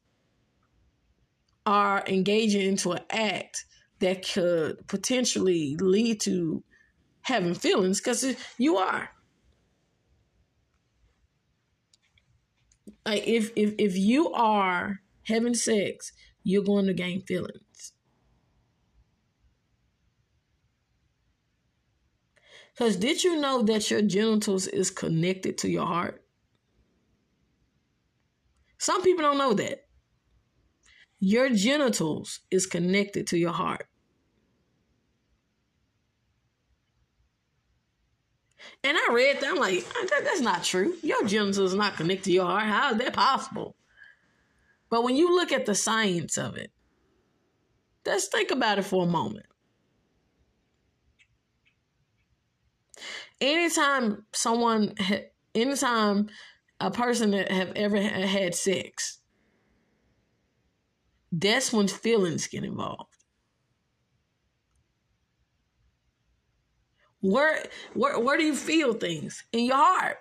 are 1.66 2.04
engaging 2.08 2.62
into 2.62 2.92
an 2.94 3.04
act 3.10 3.66
that 4.00 4.28
could 4.28 4.88
potentially 4.88 5.76
lead 5.80 6.22
to 6.22 6.64
having 7.22 7.54
feelings, 7.54 8.00
because 8.00 8.36
you 8.58 8.78
are. 8.78 9.10
Like 13.06 13.28
if 13.28 13.52
if 13.56 13.74
if 13.78 13.98
you 13.98 14.32
are 14.32 15.02
having 15.24 15.54
sex, 15.54 16.12
you're 16.44 16.64
going 16.64 16.86
to 16.88 16.94
gain 16.94 17.22
feelings. 17.22 17.94
Because 22.74 22.96
did 22.96 23.26
you 23.26 23.42
know 23.42 23.62
that 23.64 23.92
your 23.92 24.02
genitals 24.02 24.68
is 24.68 24.90
connected 24.90 25.58
to 25.60 25.70
your 25.70 25.86
heart? 25.86 26.24
Some 28.78 29.02
people 29.02 29.24
don't 29.24 29.38
know 29.38 29.54
that. 29.54 29.86
Your 31.20 31.50
genitals 31.50 32.40
is 32.50 32.66
connected 32.66 33.28
to 33.28 33.38
your 33.38 33.52
heart. 33.52 33.89
And 38.84 38.98
I 38.98 39.14
read 39.14 39.42
that. 39.42 39.52
I'm 39.52 39.58
like, 39.58 39.86
ah, 39.96 40.06
that, 40.10 40.24
that's 40.24 40.42
not 40.42 40.64
true. 40.64 40.96
Your 41.02 41.26
genitals 41.26 41.74
not 41.74 41.96
connected 41.96 42.26
to 42.26 42.32
your 42.32 42.46
heart. 42.46 42.64
How 42.64 42.92
is 42.92 42.98
that 42.98 43.14
possible? 43.14 43.76
But 44.90 45.04
when 45.04 45.16
you 45.16 45.36
look 45.36 45.52
at 45.52 45.66
the 45.66 45.76
science 45.76 46.38
of 46.38 46.58
it, 46.58 46.72
let's 48.06 48.28
think 48.28 48.52
about 48.52 48.80
it 48.80 48.86
for 48.86 49.04
a 49.04 49.10
moment. 49.10 49.46
Anytime 53.40 54.26
someone, 54.34 54.94
anytime 55.56 56.30
a 56.80 56.92
person 56.92 57.32
that 57.32 57.52
have 57.52 57.72
ever 57.76 58.02
had 58.02 58.56
sex, 58.56 59.20
that's 61.32 61.72
when 61.72 61.88
feelings 61.88 62.48
get 62.48 62.64
involved. 62.64 63.19
Where, 67.22 67.66
where, 67.94 68.20
where 68.20 68.38
do 68.38 68.44
you 68.44 68.56
feel 68.56 68.94
things? 68.94 69.44
In 69.52 69.66
your 69.66 69.76
heart. 69.76 70.18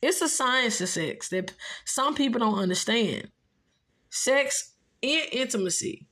It's 0.00 0.20
a 0.22 0.28
science 0.28 0.80
of 0.80 0.88
sex 0.88 1.28
that 1.30 1.54
some 1.84 2.14
people 2.14 2.40
don't 2.40 2.58
understand. 2.58 3.30
Sex 4.10 4.74
and 5.02 5.26
intimacy 5.32 6.06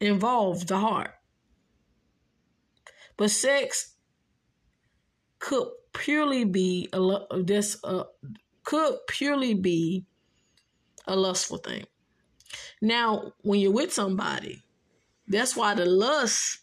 involve 0.00 0.66
the 0.66 0.78
heart. 0.78 1.12
But 3.16 3.30
sex 3.30 3.94
could 5.38 5.68
purely 5.92 6.44
be 6.44 6.88
a 6.92 7.18
this 7.42 7.78
uh, 7.82 8.04
could 8.64 8.98
purely 9.08 9.54
be 9.54 10.04
a 11.06 11.16
lustful 11.16 11.58
thing. 11.58 11.84
Now, 12.82 13.32
when 13.42 13.60
you're 13.60 13.72
with 13.72 13.92
somebody 13.92 14.62
that's 15.28 15.56
why 15.56 15.74
the 15.74 15.86
lust 15.86 16.60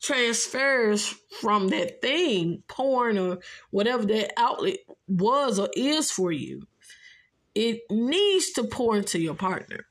transfers 0.00 1.14
from 1.40 1.68
that 1.68 2.00
thing, 2.00 2.62
porn 2.68 3.18
or 3.18 3.38
whatever 3.70 4.04
that 4.06 4.32
outlet 4.38 4.78
was 5.08 5.58
or 5.58 5.68
is 5.76 6.10
for 6.10 6.30
you. 6.30 6.62
It 7.54 7.80
needs 7.90 8.52
to 8.52 8.64
pour 8.64 8.96
into 8.96 9.18
your 9.18 9.34
partner. 9.34 9.86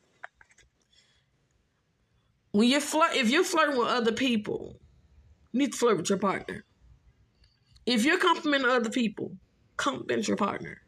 When 2.51 2.69
you're 2.69 2.79
flirt, 2.79 3.15
if 3.15 3.29
you're 3.29 3.43
flirting 3.43 3.77
with 3.77 3.89
other 3.89 4.13
people, 4.13 4.79
you 5.51 5.59
need 5.59 5.73
to 5.73 5.77
flirt 5.77 5.97
with 5.97 6.09
your 6.09 6.19
partner. 6.19 6.63
If 7.85 8.05
you're 8.05 8.19
complimenting 8.19 8.69
other 8.69 8.89
people, 8.89 9.35
compliment 9.75 10.27
your 10.27 10.37
partner. 10.37 10.81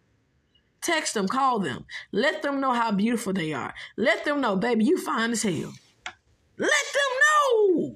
Text 0.88 1.16
them, 1.16 1.28
call 1.28 1.60
them. 1.60 1.84
Let 2.14 2.44
them 2.44 2.62
know 2.62 2.72
how 2.72 2.94
beautiful 2.94 3.34
they 3.34 3.52
are. 3.52 3.74
Let 3.98 4.24
them 4.24 4.40
know, 4.40 4.56
baby, 4.56 4.86
you 4.86 4.98
fine 4.98 5.32
as 5.32 5.44
hell. 5.44 5.74
Let 6.58 6.70
them 6.94 7.12
know. 7.26 7.96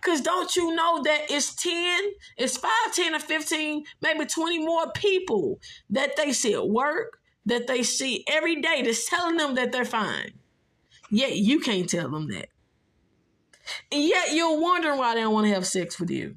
Cause 0.00 0.20
don't 0.20 0.54
you 0.54 0.72
know 0.72 1.02
that 1.02 1.22
it's 1.28 1.52
10, 1.56 2.12
it's 2.36 2.56
5, 2.56 2.70
10, 2.94 3.16
or 3.16 3.18
15, 3.18 3.84
maybe 4.00 4.26
20 4.26 4.58
more 4.60 4.92
people 4.92 5.58
that 5.90 6.14
they 6.14 6.32
see 6.32 6.54
at 6.54 6.68
work, 6.68 7.18
that 7.46 7.66
they 7.66 7.82
see 7.82 8.22
every 8.28 8.60
day 8.60 8.82
that's 8.84 9.10
telling 9.10 9.36
them 9.36 9.56
that 9.56 9.72
they're 9.72 9.84
fine. 9.84 10.34
Yet 11.10 11.34
you 11.34 11.58
can't 11.58 11.90
tell 11.90 12.12
them 12.12 12.28
that. 12.28 12.46
And 13.90 14.04
yet 14.04 14.34
you're 14.34 14.60
wondering 14.60 14.98
why 14.98 15.16
they 15.16 15.22
don't 15.22 15.34
want 15.34 15.48
to 15.48 15.54
have 15.54 15.66
sex 15.66 15.98
with 15.98 16.12
you. 16.12 16.36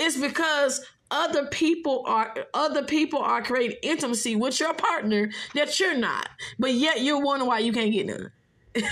It's 0.00 0.16
because 0.16 0.84
other 1.10 1.46
people 1.46 2.04
are 2.06 2.34
other 2.54 2.84
people 2.84 3.20
are 3.20 3.42
creating 3.42 3.78
intimacy 3.82 4.36
with 4.36 4.60
your 4.60 4.74
partner 4.74 5.30
that 5.54 5.78
you're 5.80 5.96
not, 5.96 6.28
but 6.58 6.72
yet 6.74 7.02
you're 7.02 7.22
wondering 7.22 7.48
why 7.48 7.58
you 7.60 7.72
can't 7.72 7.92
get 7.92 8.06
none. 8.06 8.32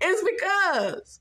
it's 0.00 0.24
because 0.30 1.20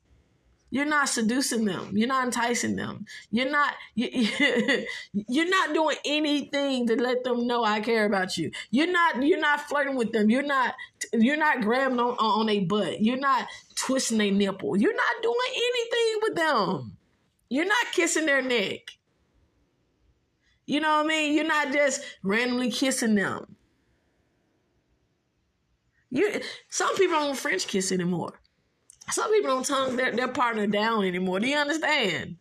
You're 0.71 0.85
not 0.85 1.09
seducing 1.09 1.65
them. 1.65 1.97
You're 1.97 2.07
not 2.07 2.25
enticing 2.25 2.75
them. 2.75 3.05
You're 3.31 3.49
not 3.49 3.73
you, 3.95 4.09
you're 5.13 5.49
not 5.49 5.73
doing 5.73 5.97
anything 6.05 6.87
to 6.87 6.95
let 6.95 7.23
them 7.23 7.47
know 7.47 7.63
I 7.63 7.79
care 7.81 8.05
about 8.05 8.37
you. 8.37 8.51
You're 8.69 8.91
not 8.91 9.23
you're 9.23 9.39
not 9.39 9.61
flirting 9.61 9.95
with 9.95 10.11
them. 10.11 10.29
You're 10.29 10.43
not 10.43 10.75
you're 11.13 11.37
not 11.37 11.61
grabbing 11.61 11.99
on 11.99 12.15
on 12.19 12.49
a 12.49 12.59
butt. 12.61 13.01
You're 13.01 13.17
not 13.17 13.47
twisting 13.75 14.21
a 14.21 14.29
nipple. 14.31 14.77
You're 14.77 14.95
not 14.95 15.23
doing 15.23 15.37
anything 15.55 16.19
with 16.21 16.35
them. 16.35 16.97
You're 17.49 17.65
not 17.65 17.91
kissing 17.93 18.25
their 18.25 18.41
neck. 18.41 18.81
You 20.65 20.79
know 20.79 20.97
what 20.97 21.05
I 21.05 21.07
mean? 21.07 21.35
You're 21.35 21.47
not 21.47 21.73
just 21.73 22.01
randomly 22.21 22.69
kissing 22.69 23.15
them. 23.15 23.55
You 26.11 26.41
some 26.69 26.95
people 26.95 27.19
don't 27.19 27.37
French 27.37 27.67
kiss 27.67 27.91
anymore. 27.91 28.39
Some 29.11 29.31
people 29.31 29.49
don't 29.49 29.65
tongue 29.65 29.95
their, 29.95 30.11
their 30.15 30.27
partner 30.27 30.67
down 30.67 31.05
anymore. 31.05 31.39
Do 31.39 31.47
you 31.47 31.57
understand? 31.57 32.37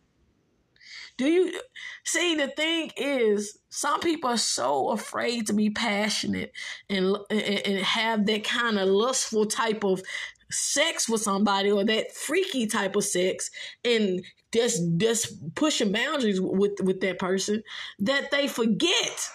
Do 1.17 1.25
you 1.25 1.59
see 2.03 2.35
the 2.35 2.47
thing 2.47 2.91
is 2.95 3.57
some 3.69 3.99
people 3.99 4.29
are 4.29 4.37
so 4.37 4.89
afraid 4.89 5.47
to 5.47 5.53
be 5.53 5.69
passionate 5.69 6.51
and 6.89 7.17
and, 7.29 7.41
and 7.41 7.79
have 7.79 8.25
that 8.27 8.43
kind 8.43 8.79
of 8.79 8.87
lustful 8.87 9.45
type 9.45 9.83
of 9.83 10.01
sex 10.51 11.07
with 11.07 11.21
somebody 11.21 11.71
or 11.71 11.83
that 11.85 12.11
freaky 12.15 12.65
type 12.67 12.95
of 12.95 13.03
sex 13.03 13.51
and 13.85 14.23
just 14.51 14.81
just 14.97 15.55
pushing 15.55 15.91
boundaries 15.91 16.41
with 16.41 16.79
with 16.81 17.01
that 17.01 17.19
person 17.19 17.61
that 17.99 18.31
they 18.31 18.47
forget 18.47 19.29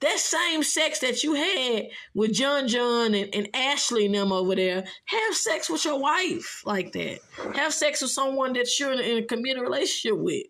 that 0.00 0.18
same 0.18 0.62
sex 0.62 1.00
that 1.00 1.22
you 1.22 1.34
had 1.34 1.88
with 2.14 2.32
John 2.32 2.68
John 2.68 3.14
and, 3.14 3.34
and 3.34 3.48
Ashley 3.54 4.06
and 4.06 4.14
them 4.14 4.32
over 4.32 4.56
there, 4.56 4.84
have 5.04 5.34
sex 5.34 5.68
with 5.68 5.84
your 5.84 6.00
wife 6.00 6.62
like 6.64 6.92
that. 6.92 7.18
Have 7.54 7.74
sex 7.74 8.00
with 8.00 8.10
someone 8.10 8.54
that 8.54 8.66
you're 8.78 8.92
in 8.92 8.98
a, 8.98 9.02
in 9.02 9.18
a 9.18 9.26
committed 9.26 9.62
relationship 9.62 10.18
with. 10.18 10.46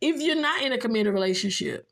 If 0.00 0.20
you're 0.20 0.40
not 0.40 0.62
in 0.62 0.72
a 0.72 0.78
committed 0.78 1.14
relationship, 1.14 1.86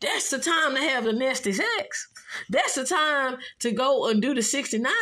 that's 0.00 0.30
the 0.30 0.38
time 0.38 0.74
to 0.74 0.80
have 0.80 1.04
the 1.04 1.12
nasty 1.12 1.52
sex. 1.52 2.08
That's 2.48 2.74
the 2.74 2.84
time 2.84 3.38
to 3.60 3.72
go 3.72 4.08
and 4.08 4.20
do 4.22 4.34
the 4.34 4.42
69. 4.42 4.92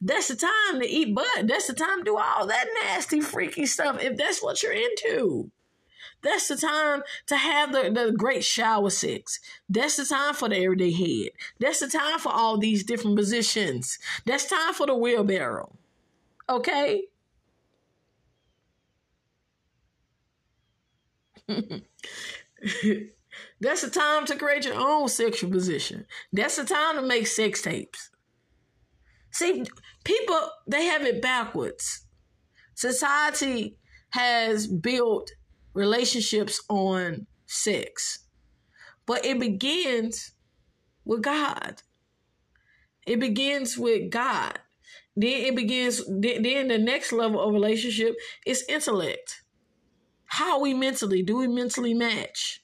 That's 0.00 0.28
the 0.28 0.36
time 0.36 0.80
to 0.80 0.86
eat 0.86 1.14
butt. 1.14 1.46
That's 1.46 1.66
the 1.66 1.74
time 1.74 1.98
to 1.98 2.04
do 2.04 2.18
all 2.18 2.46
that 2.46 2.66
nasty, 2.82 3.20
freaky 3.20 3.66
stuff 3.66 4.02
if 4.02 4.16
that's 4.16 4.42
what 4.42 4.62
you're 4.62 4.72
into. 4.72 5.50
That's 6.22 6.48
the 6.48 6.56
time 6.56 7.02
to 7.26 7.36
have 7.36 7.72
the, 7.72 7.90
the 7.90 8.12
great 8.12 8.44
shower 8.44 8.90
sex. 8.90 9.40
That's 9.68 9.96
the 9.96 10.06
time 10.06 10.34
for 10.34 10.48
the 10.48 10.56
everyday 10.56 10.92
head. 10.92 11.30
That's 11.60 11.80
the 11.80 11.88
time 11.88 12.18
for 12.18 12.32
all 12.32 12.58
these 12.58 12.82
different 12.82 13.16
positions. 13.16 13.98
That's 14.24 14.46
time 14.46 14.72
for 14.74 14.86
the 14.86 14.94
wheelbarrow. 14.94 15.76
Okay? 16.48 17.04
That's 23.64 23.80
the 23.80 23.88
time 23.88 24.26
to 24.26 24.36
create 24.36 24.66
your 24.66 24.74
own 24.74 25.08
sexual 25.08 25.50
position. 25.50 26.04
That's 26.34 26.56
the 26.56 26.64
time 26.64 26.96
to 26.96 27.02
make 27.02 27.26
sex 27.26 27.62
tapes. 27.62 28.10
See, 29.30 29.64
people, 30.04 30.50
they 30.66 30.84
have 30.84 31.02
it 31.02 31.22
backwards. 31.22 32.04
Society 32.74 33.78
has 34.10 34.66
built 34.66 35.30
relationships 35.72 36.62
on 36.68 37.26
sex. 37.46 38.26
But 39.06 39.24
it 39.24 39.40
begins 39.40 40.32
with 41.06 41.22
God. 41.22 41.80
It 43.06 43.18
begins 43.18 43.78
with 43.78 44.10
God. 44.10 44.58
Then 45.16 45.40
it 45.40 45.56
begins, 45.56 46.04
then 46.06 46.68
the 46.68 46.78
next 46.78 47.12
level 47.12 47.40
of 47.40 47.54
relationship 47.54 48.14
is 48.44 48.62
intellect. 48.68 49.42
How 50.26 50.60
we 50.60 50.74
mentally? 50.74 51.22
Do 51.22 51.38
we 51.38 51.48
mentally 51.48 51.94
match? 51.94 52.63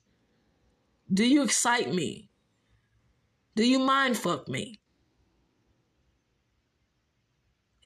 Do 1.12 1.24
you 1.24 1.42
excite 1.42 1.92
me? 1.92 2.30
Do 3.56 3.64
you 3.64 3.78
mind 3.78 4.16
fuck 4.16 4.48
me? 4.48 4.80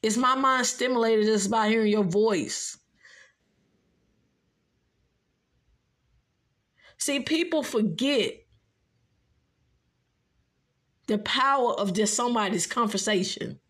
Is 0.03 0.19
my 0.19 0.35
mind 0.35 0.67
stimulated 0.67 1.25
just 1.25 1.51
by 1.51 1.69
hearing 1.69 1.91
your 1.91 2.05
voice? 2.05 2.77
See, 6.99 7.21
people 7.21 7.63
forget 7.63 8.35
the 11.07 11.19
power 11.19 11.73
of 11.73 11.95
just 11.95 12.15
somebody's 12.15 12.67
conversation. 12.67 13.61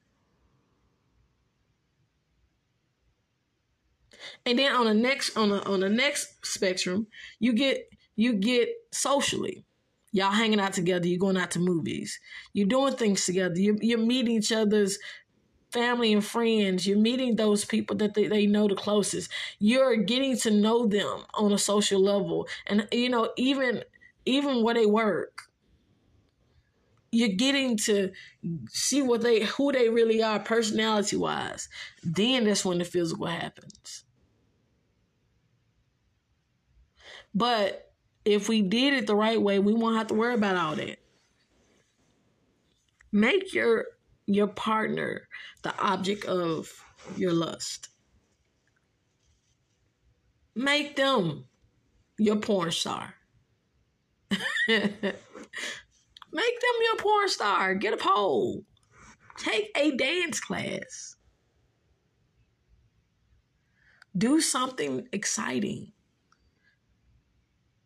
And 4.46 4.58
then 4.58 4.74
on 4.74 4.86
the 4.86 4.94
next 4.94 5.36
on 5.36 5.50
the 5.50 5.64
on 5.64 5.80
the 5.80 5.88
next 5.88 6.44
spectrum, 6.44 7.06
you 7.38 7.52
get 7.52 7.88
you 8.16 8.34
get 8.34 8.68
socially. 8.92 9.64
Y'all 10.12 10.30
hanging 10.30 10.60
out 10.60 10.72
together, 10.72 11.08
you're 11.08 11.18
going 11.18 11.36
out 11.36 11.50
to 11.50 11.58
movies, 11.58 12.20
you're 12.52 12.68
doing 12.68 12.94
things 12.94 13.26
together, 13.26 13.58
you're, 13.58 13.76
you're 13.80 13.98
meeting 13.98 14.36
each 14.36 14.52
other's 14.52 14.98
family 15.74 16.12
and 16.12 16.24
friends. 16.24 16.86
You're 16.86 16.98
meeting 16.98 17.34
those 17.34 17.64
people 17.64 17.96
that 17.96 18.14
they, 18.14 18.28
they 18.28 18.46
know 18.46 18.68
the 18.68 18.76
closest. 18.76 19.30
You're 19.58 19.96
getting 19.96 20.36
to 20.38 20.50
know 20.52 20.86
them 20.86 21.24
on 21.34 21.52
a 21.52 21.58
social 21.58 22.00
level. 22.00 22.46
And 22.66 22.86
you 22.92 23.10
know, 23.10 23.32
even 23.36 23.82
even 24.24 24.62
where 24.62 24.74
they 24.74 24.86
work. 24.86 25.42
You're 27.10 27.36
getting 27.36 27.76
to 27.78 28.12
see 28.70 29.02
what 29.02 29.22
they 29.22 29.44
who 29.44 29.72
they 29.72 29.88
really 29.88 30.22
are 30.22 30.38
personality 30.38 31.16
wise. 31.16 31.68
Then 32.02 32.44
that's 32.44 32.64
when 32.64 32.78
the 32.78 32.84
physical 32.84 33.26
happens. 33.26 34.04
But 37.34 37.92
if 38.24 38.48
we 38.48 38.62
did 38.62 38.94
it 38.94 39.06
the 39.06 39.16
right 39.16 39.40
way, 39.40 39.58
we 39.58 39.74
won't 39.74 39.96
have 39.96 40.06
to 40.08 40.14
worry 40.14 40.34
about 40.34 40.56
all 40.56 40.76
that. 40.76 40.98
Make 43.12 43.54
your 43.54 43.86
your 44.26 44.46
partner 44.46 45.28
the 45.62 45.78
object 45.78 46.24
of 46.24 46.72
your 47.16 47.32
lust. 47.32 47.88
Make 50.54 50.96
them 50.96 51.44
your 52.18 52.36
porn 52.36 52.70
star. 52.70 53.14
Make 54.68 54.90
them 56.60 56.76
your 56.82 56.96
porn 56.98 57.28
star. 57.28 57.74
Get 57.74 57.94
a 57.94 57.96
pole. 57.96 58.64
Take 59.36 59.70
a 59.76 59.96
dance 59.96 60.40
class. 60.40 61.16
Do 64.16 64.40
something 64.40 65.08
exciting. 65.12 65.92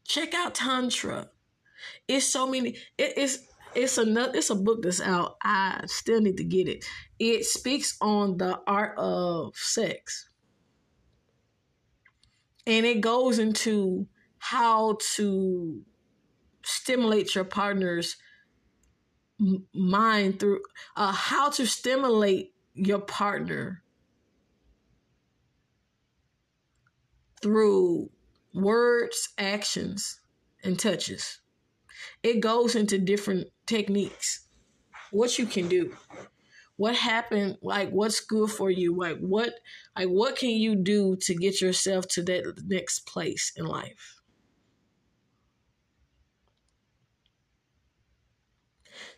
Check 0.09 0.35
out 0.35 0.55
Tantra. 0.55 1.29
It's 2.09 2.27
so 2.27 2.47
many. 2.47 2.71
It, 2.97 3.13
it's 3.17 3.39
it's 3.75 3.99
another 3.99 4.39
it's 4.39 4.51
a 4.51 4.55
book 4.55 4.83
that's 4.83 5.01
out. 5.01 5.37
I 5.43 5.83
still 5.87 6.21
need 6.21 6.39
to 6.39 6.45
get 6.45 6.67
it. 6.67 6.85
It 7.19 7.45
speaks 7.45 7.97
on 8.01 8.39
the 8.39 8.59
art 8.67 8.99
of 8.99 9.55
sex. 9.55 10.29
And 12.67 12.85
it 12.85 13.01
goes 13.01 13.39
into 13.39 14.09
how 14.39 14.99
to 15.17 15.83
stimulate 16.65 17.35
your 17.35 17.45
partner's 17.45 18.17
mind 19.75 20.41
through 20.41 20.61
uh, 20.97 21.13
how 21.13 21.51
to 21.51 21.67
stimulate 21.67 22.53
your 22.75 22.99
partner 22.99 23.83
through 27.41 28.11
words, 28.63 29.31
actions, 29.39 30.21
and 30.63 30.79
touches. 30.79 31.41
It 32.23 32.41
goes 32.41 32.75
into 32.75 32.99
different 32.99 33.49
techniques, 33.67 34.47
what 35.11 35.39
you 35.39 35.47
can 35.47 35.69
do, 35.69 35.97
what 36.77 36.95
happened, 36.95 37.59
like 37.63 37.91
what's 37.91 38.21
good 38.21 38.51
for 38.51 38.71
you, 38.71 38.97
like 38.97 39.19
what, 39.19 39.55
like 39.97 40.09
what 40.09 40.37
can 40.37 40.51
you 40.51 40.77
do 40.77 41.17
to 41.23 41.35
get 41.35 41.61
yourself 41.61 42.07
to 42.09 42.23
that 42.23 42.63
next 42.67 43.07
place 43.07 43.53
in 43.57 43.67
life. 43.67 44.21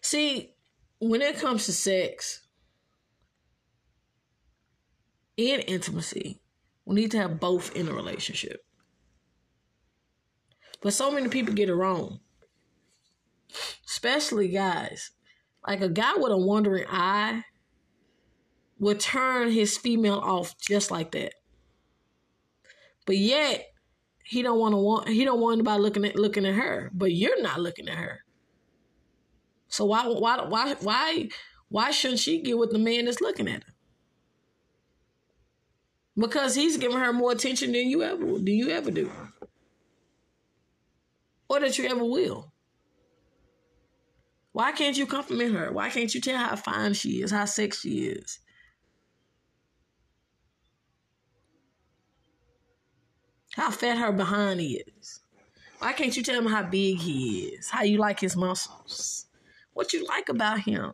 See, 0.01 0.55
when 0.99 1.23
it 1.23 1.39
comes 1.39 1.67
to 1.67 1.73
sex 1.73 2.47
and 5.37 5.65
intimacy, 5.67 6.41
we 6.85 6.95
need 6.95 7.11
to 7.13 7.19
have 7.19 7.41
both 7.41 7.75
in 7.77 7.89
a 7.89 7.93
relationship. 7.93 8.65
But 10.81 10.95
so 10.95 11.11
many 11.11 11.29
people 11.29 11.55
get 11.55 11.69
it 11.69 11.75
wrong 11.75 12.21
especially 13.87 14.49
guys. 14.49 15.11
Like 15.67 15.81
a 15.83 15.89
guy 15.89 16.15
with 16.17 16.33
a 16.33 16.39
wandering 16.39 16.87
eye 16.89 17.45
would 18.79 19.01
turn 19.01 19.51
his 19.51 19.77
female 19.77 20.19
off 20.19 20.59
just 20.59 20.91
like 20.91 21.13
that. 21.13 21.35
But 23.05 23.19
yet 23.19 23.67
he 24.25 24.43
don't 24.43 24.59
want 24.59 24.73
to 24.73 24.79
want 24.79 25.09
he 25.09 25.25
don't 25.25 25.41
want 25.41 25.55
anybody 25.55 25.83
looking 25.83 26.05
at 26.05 26.17
looking 26.17 26.47
at 26.47 26.55
her, 26.55 26.91
but 26.95 27.13
you're 27.13 27.43
not 27.43 27.61
looking 27.61 27.89
at 27.89 27.99
her. 27.99 28.21
So 29.69 29.85
why 29.85 30.07
why 30.07 30.45
why 30.47 30.75
why 30.81 31.29
why 31.69 31.91
shouldn't 31.91 32.21
she 32.21 32.41
get 32.41 32.59
with 32.59 32.71
the 32.71 32.79
man 32.79 33.05
that's 33.05 33.21
looking 33.21 33.49
at 33.49 33.65
her? 33.65 33.73
Because 36.17 36.55
he's 36.55 36.77
giving 36.77 36.99
her 36.99 37.13
more 37.13 37.33
attention 37.33 37.73
than 37.73 37.89
you 37.89 38.03
ever 38.03 38.39
do 38.39 38.53
you 38.53 38.71
ever 38.71 38.91
do. 38.91 39.11
Or 41.51 41.59
that 41.59 41.77
you 41.77 41.89
ever 41.89 42.05
will. 42.05 42.53
Why 44.53 44.71
can't 44.71 44.97
you 44.97 45.05
compliment 45.05 45.57
her? 45.57 45.73
Why 45.73 45.91
can't 45.91 46.15
you 46.15 46.21
tell 46.21 46.39
how 46.39 46.55
fine 46.55 46.95
she 46.95 47.23
is, 47.23 47.33
how 47.33 47.45
sexy 47.45 47.91
she 47.91 48.05
is? 48.07 48.39
How 53.57 53.73
fat 53.73 53.99
her 53.99 54.13
behind 54.13 54.61
is. 54.61 55.21
Why 55.81 55.93
can't 55.93 56.17
you 56.17 56.23
tell 56.23 56.39
him 56.39 56.47
how 56.47 56.63
big 56.63 56.99
he 56.99 57.47
is? 57.47 57.69
How 57.69 57.83
you 57.83 57.99
like 57.99 58.21
his 58.21 58.37
muscles? 58.37 59.27
What 59.73 59.93
you 59.93 60.07
like 60.07 60.29
about 60.29 60.61
him? 60.61 60.93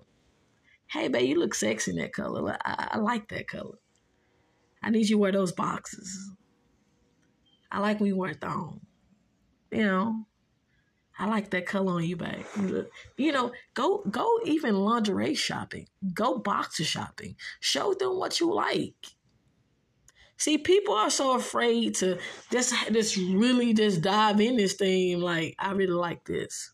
Hey, 0.86 1.08
babe, 1.08 1.28
you 1.28 1.38
look 1.38 1.54
sexy 1.54 1.90
in 1.90 1.98
that 1.98 2.14
color. 2.14 2.56
I, 2.64 2.92
I 2.92 2.98
like 2.98 3.28
that 3.28 3.46
color. 3.46 3.76
I 4.82 4.88
need 4.88 5.10
you 5.10 5.16
to 5.16 5.20
wear 5.20 5.32
those 5.32 5.52
boxes. 5.52 6.30
I 7.70 7.80
like 7.80 8.00
when 8.00 8.08
you 8.08 8.16
wear 8.16 8.32
thong. 8.32 8.80
You 9.70 9.84
know, 9.84 10.26
I 11.18 11.26
like 11.26 11.50
that 11.50 11.66
color 11.66 11.94
on 11.94 12.04
you, 12.04 12.16
babe. 12.16 12.44
You 13.16 13.32
know, 13.32 13.52
go 13.74 14.02
go 14.10 14.28
even 14.44 14.74
lingerie 14.76 15.34
shopping. 15.34 15.88
Go 16.12 16.38
boxer 16.38 16.84
shopping. 16.84 17.36
Show 17.60 17.94
them 17.94 18.18
what 18.18 18.38
you 18.38 18.52
like. 18.52 18.94
See, 20.36 20.58
people 20.58 20.94
are 20.94 21.10
so 21.10 21.34
afraid 21.34 21.94
to 21.96 22.18
just 22.50 22.74
just 22.92 23.16
really 23.16 23.72
just 23.72 24.02
dive 24.02 24.40
in 24.40 24.56
this 24.56 24.74
thing. 24.74 25.20
Like, 25.20 25.54
I 25.58 25.72
really 25.72 25.94
like 25.94 26.24
this. 26.24 26.72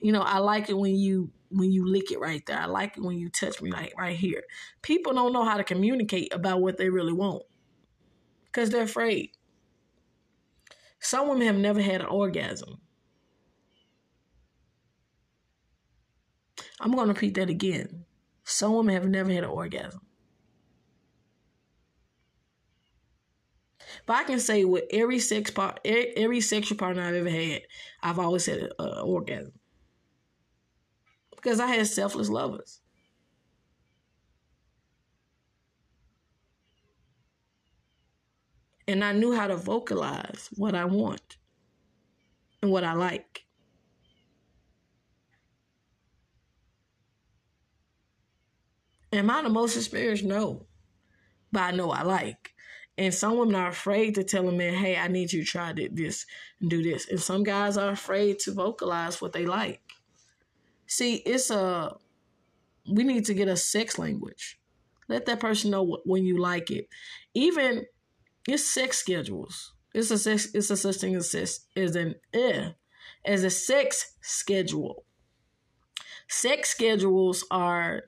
You 0.00 0.12
know, 0.12 0.20
I 0.20 0.38
like 0.38 0.68
it 0.68 0.76
when 0.76 0.94
you 0.94 1.30
when 1.48 1.72
you 1.72 1.88
lick 1.90 2.10
it 2.12 2.20
right 2.20 2.44
there. 2.44 2.58
I 2.58 2.66
like 2.66 2.98
it 2.98 3.02
when 3.02 3.18
you 3.18 3.30
touch 3.30 3.62
me 3.62 3.70
like 3.70 3.94
right 3.96 4.16
here. 4.16 4.42
People 4.82 5.14
don't 5.14 5.32
know 5.32 5.44
how 5.44 5.56
to 5.56 5.64
communicate 5.64 6.34
about 6.34 6.60
what 6.60 6.76
they 6.76 6.90
really 6.90 7.14
want 7.14 7.44
because 8.46 8.68
they're 8.68 8.82
afraid. 8.82 9.30
Some 11.00 11.28
women 11.28 11.46
have 11.46 11.56
never 11.56 11.80
had 11.80 12.00
an 12.02 12.06
orgasm. 12.06 12.80
I'm 16.80 16.92
going 16.92 17.08
to 17.08 17.14
repeat 17.14 17.34
that 17.34 17.50
again. 17.50 18.04
Some 18.44 18.74
women 18.74 18.94
have 18.94 19.06
never 19.06 19.30
had 19.30 19.44
an 19.44 19.50
orgasm. 19.50 20.00
But 24.06 24.16
I 24.16 24.24
can 24.24 24.40
say 24.40 24.64
with 24.64 24.84
every 24.90 25.18
sex 25.18 25.50
part, 25.50 25.80
every 25.84 26.40
sexual 26.40 26.76
partner 26.76 27.02
I've 27.02 27.14
ever 27.14 27.30
had, 27.30 27.62
I've 28.02 28.18
always 28.18 28.46
had 28.46 28.70
an 28.78 28.98
orgasm 29.02 29.52
because 31.30 31.60
I 31.60 31.66
had 31.66 31.86
selfless 31.86 32.28
lovers. 32.28 32.80
And 38.86 39.02
I 39.02 39.12
knew 39.12 39.34
how 39.34 39.46
to 39.46 39.56
vocalize 39.56 40.50
what 40.56 40.74
I 40.74 40.84
want 40.84 41.38
and 42.60 42.70
what 42.70 42.84
I 42.84 42.92
like. 42.92 43.43
Am 49.14 49.30
I 49.30 49.42
the 49.42 49.48
most 49.48 49.76
experienced? 49.76 50.24
No. 50.24 50.66
But 51.52 51.62
I 51.62 51.70
know 51.70 51.90
I 51.90 52.02
like. 52.02 52.52
And 52.96 53.12
some 53.12 53.38
women 53.38 53.54
are 53.54 53.68
afraid 53.68 54.14
to 54.16 54.24
tell 54.24 54.48
a 54.48 54.52
man, 54.52 54.74
hey, 54.74 54.96
I 54.96 55.08
need 55.08 55.32
you 55.32 55.44
to 55.44 55.50
try 55.50 55.72
this 55.72 56.26
and 56.60 56.70
do 56.70 56.82
this. 56.82 57.08
And 57.08 57.20
some 57.20 57.42
guys 57.42 57.76
are 57.76 57.90
afraid 57.90 58.38
to 58.40 58.52
vocalize 58.52 59.20
what 59.20 59.32
they 59.32 59.46
like. 59.46 59.80
See, 60.86 61.16
it's 61.16 61.50
a, 61.50 61.96
we 62.90 63.04
need 63.04 63.24
to 63.26 63.34
get 63.34 63.48
a 63.48 63.56
sex 63.56 63.98
language. 63.98 64.60
Let 65.08 65.26
that 65.26 65.40
person 65.40 65.70
know 65.70 65.98
when 66.04 66.24
you 66.24 66.40
like 66.40 66.70
it. 66.70 66.88
Even, 67.34 67.86
it's 68.48 68.64
sex 68.64 68.98
schedules. 68.98 69.72
It's 69.92 70.10
a 70.10 70.18
sex, 70.18 70.48
it's 70.54 70.70
a 70.70 70.76
such 70.76 70.96
thing 70.96 71.14
as 71.14 71.34
an, 71.76 72.14
eh, 72.32 72.70
as 73.24 73.44
a 73.44 73.50
sex 73.50 74.16
schedule. 74.22 75.04
Sex 76.28 76.70
schedules 76.70 77.44
are 77.50 78.04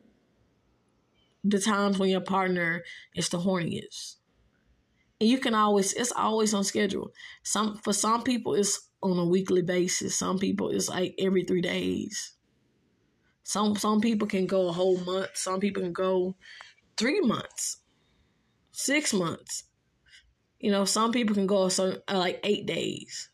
the 1.48 1.60
times 1.60 1.98
when 1.98 2.10
your 2.10 2.20
partner 2.20 2.82
is 3.14 3.28
the 3.28 3.38
horniest 3.38 4.16
and 5.20 5.28
you 5.28 5.38
can 5.38 5.54
always 5.54 5.92
it's 5.94 6.12
always 6.12 6.52
on 6.52 6.64
schedule. 6.64 7.12
Some 7.42 7.78
for 7.78 7.92
some 7.92 8.22
people 8.22 8.54
it's 8.54 8.88
on 9.02 9.18
a 9.18 9.24
weekly 9.24 9.62
basis. 9.62 10.18
Some 10.18 10.38
people 10.38 10.70
it's 10.70 10.88
like 10.88 11.14
every 11.18 11.44
three 11.44 11.62
days. 11.62 12.34
Some 13.42 13.76
some 13.76 14.00
people 14.00 14.28
can 14.28 14.46
go 14.46 14.68
a 14.68 14.72
whole 14.72 14.98
month. 14.98 15.30
Some 15.34 15.60
people 15.60 15.82
can 15.82 15.92
go 15.92 16.36
three 16.96 17.20
months, 17.20 17.78
six 18.72 19.12
months. 19.14 19.64
You 20.58 20.70
know, 20.70 20.84
some 20.84 21.12
people 21.12 21.34
can 21.34 21.46
go 21.46 21.68
some 21.68 21.96
uh, 22.08 22.18
like 22.18 22.40
eight 22.42 22.66
days. 22.66 23.30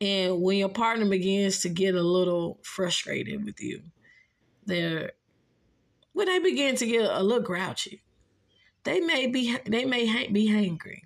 And 0.00 0.40
when 0.40 0.58
your 0.58 0.68
partner 0.68 1.08
begins 1.08 1.60
to 1.62 1.68
get 1.68 1.96
a 1.96 2.02
little 2.02 2.60
frustrated 2.62 3.44
with 3.44 3.60
you, 3.60 3.82
they're 4.64 5.12
when 6.18 6.26
they 6.26 6.40
begin 6.40 6.74
to 6.74 6.84
get 6.84 7.08
a 7.08 7.22
little 7.22 7.44
grouchy, 7.44 8.02
they 8.82 8.98
may 8.98 9.28
be 9.28 9.56
they 9.66 9.84
may 9.84 10.26
be 10.26 10.48
hangry. 10.50 11.02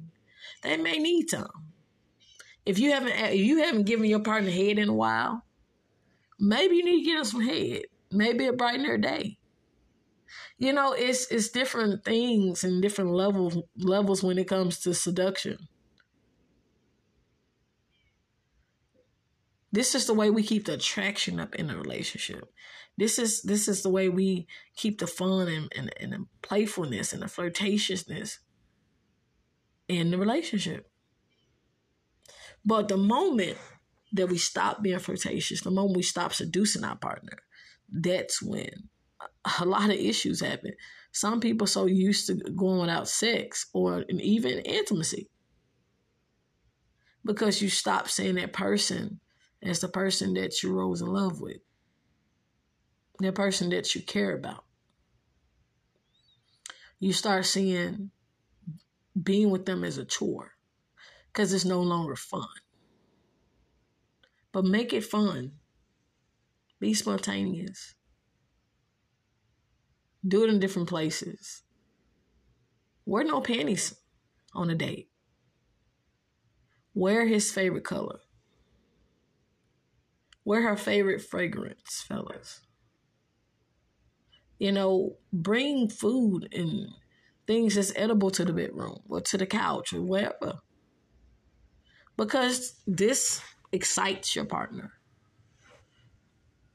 They 0.62 0.78
may 0.78 0.96
need 0.96 1.28
some. 1.28 1.66
If 2.64 2.78
you 2.78 2.92
haven't 2.92 3.12
if 3.12 3.40
you 3.40 3.58
haven't 3.58 3.84
given 3.84 4.06
your 4.06 4.20
partner 4.20 4.50
head 4.50 4.78
in 4.78 4.88
a 4.88 4.94
while, 4.94 5.44
maybe 6.40 6.76
you 6.76 6.84
need 6.84 7.00
to 7.00 7.04
get 7.04 7.16
them 7.16 7.24
some 7.24 7.40
head. 7.42 7.82
Maybe 8.10 8.46
it 8.46 8.56
brighten 8.56 8.84
their 8.84 8.96
day. 8.96 9.36
You 10.56 10.72
know, 10.72 10.94
it's 10.94 11.26
it's 11.30 11.50
different 11.50 12.06
things 12.06 12.64
and 12.64 12.80
different 12.80 13.10
levels 13.10 13.58
levels 13.76 14.22
when 14.22 14.38
it 14.38 14.48
comes 14.48 14.78
to 14.80 14.94
seduction. 14.94 15.68
This 19.72 19.94
is 19.94 20.06
the 20.06 20.14
way 20.14 20.30
we 20.30 20.42
keep 20.42 20.64
the 20.64 20.74
attraction 20.74 21.38
up 21.38 21.54
in 21.54 21.68
a 21.68 21.76
relationship. 21.76 22.50
This 22.96 23.18
is 23.18 23.42
this 23.42 23.68
is 23.68 23.82
the 23.82 23.88
way 23.88 24.08
we 24.08 24.46
keep 24.76 24.98
the 24.98 25.06
fun 25.06 25.48
and, 25.48 25.72
and, 25.76 25.92
and 25.98 26.12
the 26.12 26.26
playfulness 26.42 27.12
and 27.12 27.22
the 27.22 27.26
flirtatiousness 27.26 28.38
in 29.88 30.10
the 30.10 30.18
relationship. 30.18 30.90
But 32.64 32.88
the 32.88 32.96
moment 32.96 33.58
that 34.12 34.28
we 34.28 34.38
stop 34.38 34.82
being 34.82 34.98
flirtatious, 34.98 35.62
the 35.62 35.70
moment 35.70 35.96
we 35.96 36.02
stop 36.02 36.32
seducing 36.32 36.84
our 36.84 36.96
partner, 36.96 37.38
that's 37.90 38.42
when 38.42 38.88
a 39.60 39.64
lot 39.64 39.90
of 39.90 39.96
issues 39.96 40.40
happen. 40.40 40.72
Some 41.12 41.40
people 41.40 41.66
so 41.66 41.86
used 41.86 42.26
to 42.26 42.34
going 42.34 42.80
without 42.80 43.08
sex 43.08 43.66
or 43.72 44.04
even 44.08 44.60
intimacy 44.60 45.28
because 47.24 47.62
you 47.62 47.68
stop 47.68 48.08
seeing 48.08 48.36
that 48.36 48.52
person 48.52 49.20
as 49.62 49.80
the 49.80 49.88
person 49.88 50.34
that 50.34 50.62
you 50.62 50.72
rose 50.72 51.00
in 51.00 51.08
love 51.08 51.40
with 51.40 51.58
the 53.18 53.32
person 53.32 53.70
that 53.70 53.94
you 53.94 54.02
care 54.02 54.34
about. 54.34 54.64
You 56.98 57.12
start 57.12 57.46
seeing 57.46 58.10
being 59.20 59.50
with 59.50 59.66
them 59.66 59.84
as 59.84 59.98
a 59.98 60.04
chore 60.04 60.52
because 61.26 61.52
it's 61.52 61.64
no 61.64 61.80
longer 61.80 62.16
fun. 62.16 62.46
But 64.52 64.64
make 64.64 64.92
it 64.92 65.04
fun. 65.04 65.52
Be 66.78 66.94
spontaneous. 66.94 67.94
Do 70.26 70.44
it 70.44 70.50
in 70.50 70.60
different 70.60 70.88
places. 70.88 71.62
Wear 73.04 73.24
no 73.24 73.40
panties 73.40 73.94
on 74.54 74.70
a 74.70 74.74
date. 74.74 75.10
Wear 76.94 77.26
his 77.26 77.50
favorite 77.50 77.84
color. 77.84 78.20
Wear 80.44 80.62
her 80.62 80.76
favorite 80.76 81.22
fragrance, 81.22 82.04
fellas 82.06 82.60
you 84.62 84.70
know, 84.70 85.16
bring 85.32 85.88
food 85.88 86.48
and 86.52 86.86
things 87.48 87.74
that's 87.74 87.92
edible 87.96 88.30
to 88.30 88.44
the 88.44 88.52
bedroom 88.52 89.00
or 89.08 89.20
to 89.20 89.36
the 89.36 89.44
couch 89.44 89.92
or 89.92 90.00
wherever. 90.00 90.60
Because 92.16 92.80
this 92.86 93.42
excites 93.72 94.36
your 94.36 94.44
partner. 94.44 94.92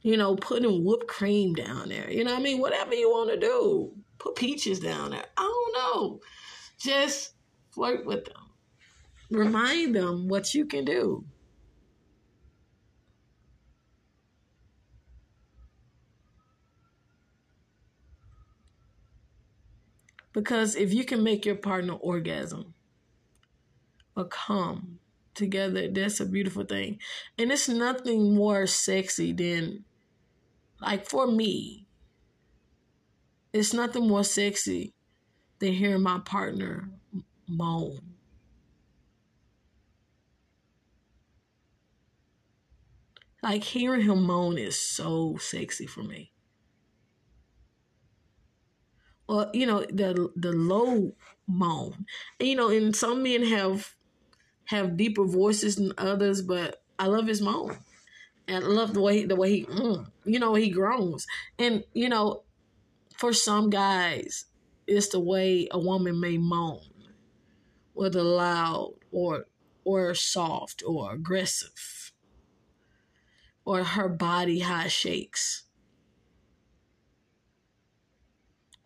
You 0.01 0.17
know, 0.17 0.35
putting 0.35 0.83
whipped 0.83 1.07
cream 1.07 1.53
down 1.53 1.87
there. 1.87 2.11
You 2.11 2.25
know 2.25 2.35
I 2.35 2.41
mean? 2.41 2.59
Whatever 2.59 2.93
you 2.93 3.09
want 3.09 3.29
to 3.29 3.39
do. 3.39 3.93
Put 4.19 4.35
peaches 4.35 4.81
down 4.81 5.11
there. 5.11 5.25
I 5.37 5.43
don't 5.43 5.73
know. 5.73 6.19
Just 6.77 7.35
flirt 7.71 8.05
with 8.05 8.25
them. 8.25 8.51
Remind 9.31 9.95
them 9.95 10.27
what 10.27 10.53
you 10.53 10.65
can 10.65 10.83
do. 10.83 11.23
Because 20.37 20.75
if 20.75 20.93
you 20.93 21.03
can 21.03 21.23
make 21.23 21.47
your 21.47 21.55
partner 21.55 21.93
orgasm 21.93 22.75
or 24.15 24.25
come 24.25 24.99
together, 25.33 25.87
that's 25.87 26.19
a 26.19 26.27
beautiful 26.27 26.63
thing. 26.63 26.99
And 27.39 27.51
it's 27.51 27.67
nothing 27.67 28.35
more 28.35 28.67
sexy 28.67 29.33
than, 29.33 29.83
like 30.79 31.09
for 31.09 31.25
me, 31.25 31.87
it's 33.51 33.73
nothing 33.73 34.07
more 34.07 34.23
sexy 34.23 34.93
than 35.57 35.73
hearing 35.73 36.03
my 36.03 36.19
partner 36.19 36.91
moan. 37.47 37.97
Like 43.41 43.63
hearing 43.63 44.01
him 44.01 44.21
moan 44.21 44.59
is 44.59 44.79
so 44.79 45.37
sexy 45.37 45.87
for 45.87 46.03
me. 46.03 46.31
Well, 49.27 49.49
you 49.53 49.65
know, 49.65 49.81
the 49.81 50.29
the 50.35 50.51
low 50.53 51.13
moan. 51.47 52.05
And, 52.39 52.49
you 52.49 52.55
know, 52.55 52.69
and 52.69 52.95
some 52.95 53.23
men 53.23 53.43
have 53.43 53.95
have 54.65 54.97
deeper 54.97 55.25
voices 55.25 55.75
than 55.75 55.93
others, 55.97 56.41
but 56.41 56.81
I 56.99 57.07
love 57.07 57.27
his 57.27 57.41
moan. 57.41 57.77
And 58.47 58.63
I 58.63 58.67
love 58.67 58.93
the 58.93 59.01
way 59.01 59.25
the 59.25 59.35
way 59.35 59.51
he 59.51 59.65
mm, 59.65 60.07
you 60.25 60.39
know, 60.39 60.55
he 60.55 60.69
groans. 60.69 61.27
And, 61.59 61.83
you 61.93 62.09
know, 62.09 62.43
for 63.17 63.33
some 63.33 63.69
guys, 63.69 64.45
it's 64.85 65.09
the 65.09 65.19
way 65.19 65.67
a 65.71 65.79
woman 65.79 66.19
may 66.19 66.37
moan. 66.37 66.81
Whether 67.93 68.23
loud 68.23 68.93
or 69.11 69.45
or 69.83 70.13
soft 70.13 70.83
or 70.85 71.13
aggressive 71.13 72.11
or 73.65 73.83
her 73.83 74.09
body 74.09 74.59
how 74.59 74.87
shakes 74.87 75.63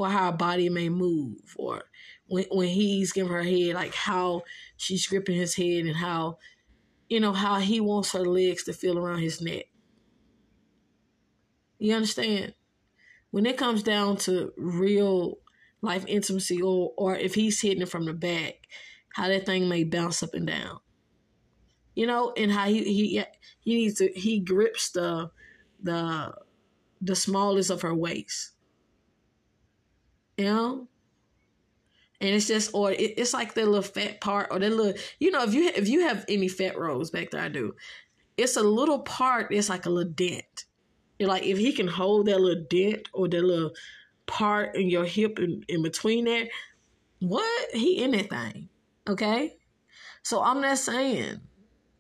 or 0.02 0.10
how 0.10 0.32
her 0.32 0.38
body 0.38 0.70
may 0.70 0.90
move 0.90 1.38
or 1.56 1.84
when, 2.28 2.46
when 2.52 2.68
he's 2.68 3.12
giving 3.12 3.32
her 3.32 3.44
head 3.44 3.76
like 3.76 3.94
how 3.94 4.44
she's 4.78 5.08
gripping 5.08 5.36
his 5.36 5.56
head 5.56 5.86
and 5.86 5.96
how 5.96 6.38
you 7.10 7.20
know 7.20 7.34
how 7.34 7.60
he 7.60 7.80
wants 7.80 8.14
her 8.14 8.26
legs 8.26 8.64
to 8.64 8.74
feel 8.74 8.98
around 8.98 9.20
his 9.20 9.42
neck. 9.42 9.66
You 11.78 11.96
understand? 11.96 12.54
When 13.32 13.46
it 13.46 13.58
comes 13.58 13.84
down 13.84 14.18
to 14.18 14.54
real 14.58 15.40
life 15.82 16.06
intimacy 16.08 16.62
or 16.62 16.94
or 16.98 17.16
if 17.16 17.36
he's 17.36 17.62
hitting 17.62 17.82
it 17.82 17.90
from 17.90 18.06
the 18.06 18.14
back 18.14 18.56
how 19.14 19.28
that 19.28 19.46
thing 19.46 19.68
may 19.68 19.84
bounce 19.84 20.24
up 20.24 20.34
and 20.34 20.48
down. 20.48 20.80
You 21.96 22.08
know, 22.08 22.34
and 22.38 22.52
how 22.52 22.68
he 22.68 22.84
he 22.84 23.24
he 23.60 23.76
needs 23.76 23.96
to 23.96 24.08
he 24.14 24.40
grips 24.40 24.92
the 24.92 25.32
the 25.82 26.34
the 27.02 27.16
smallest 27.16 27.70
of 27.70 27.82
her 27.82 27.94
waist. 27.94 28.52
You 30.42 30.48
know, 30.48 30.88
and 32.20 32.30
it's 32.32 32.48
just 32.48 32.72
or 32.74 32.92
it, 32.92 33.14
it's 33.18 33.32
like 33.32 33.54
the 33.54 33.64
little 33.64 33.84
fat 33.84 34.22
part 34.22 34.48
or 34.50 34.58
the 34.58 34.72
little 34.72 35.00
you 35.20 35.30
know 35.30 35.44
if 35.44 35.54
you 35.54 35.70
if 35.76 35.88
you 35.88 36.08
have 36.08 36.26
any 36.28 36.48
fat 36.48 36.80
rolls 36.80 37.12
back 37.12 37.30
there, 37.30 37.44
I 37.44 37.50
do. 37.50 37.76
It's 38.38 38.58
a 38.58 38.64
little 38.64 39.00
part. 39.04 39.54
It's 39.54 39.70
like 39.70 39.86
a 39.86 39.92
little 39.92 40.12
dent. 40.12 40.66
You're 41.20 41.30
like 41.30 41.44
if 41.44 41.60
he 41.60 41.74
can 41.74 41.88
hold 41.88 42.26
that 42.26 42.42
little 42.42 42.66
dent 42.68 43.08
or 43.14 43.28
that 43.28 43.44
little 43.44 43.74
part 44.26 44.76
in 44.76 44.90
your 44.90 45.06
hip 45.06 45.38
in, 45.38 45.64
in 45.68 45.84
between 45.84 46.26
there, 46.26 46.48
what 47.20 47.70
he 47.72 48.02
anything 48.02 48.70
okay? 49.08 49.58
So 50.24 50.42
I'm 50.42 50.62
not 50.62 50.80
saying 50.80 51.42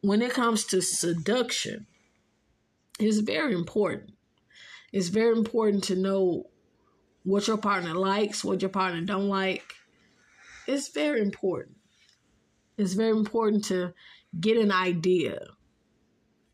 when 0.01 0.23
it 0.23 0.31
comes 0.31 0.65
to 0.65 0.81
seduction, 0.81 1.85
it's 2.99 3.19
very 3.19 3.53
important. 3.53 4.13
It's 4.91 5.09
very 5.09 5.37
important 5.37 5.83
to 5.85 5.95
know 5.95 6.49
what 7.23 7.47
your 7.47 7.57
partner 7.57 7.93
likes, 7.93 8.43
what 8.43 8.61
your 8.61 8.69
partner 8.69 9.01
don't 9.01 9.29
like. 9.29 9.63
It's 10.67 10.89
very 10.89 11.21
important. 11.21 11.77
It's 12.77 12.93
very 12.93 13.11
important 13.11 13.65
to 13.65 13.93
get 14.39 14.57
an 14.57 14.71
idea 14.71 15.39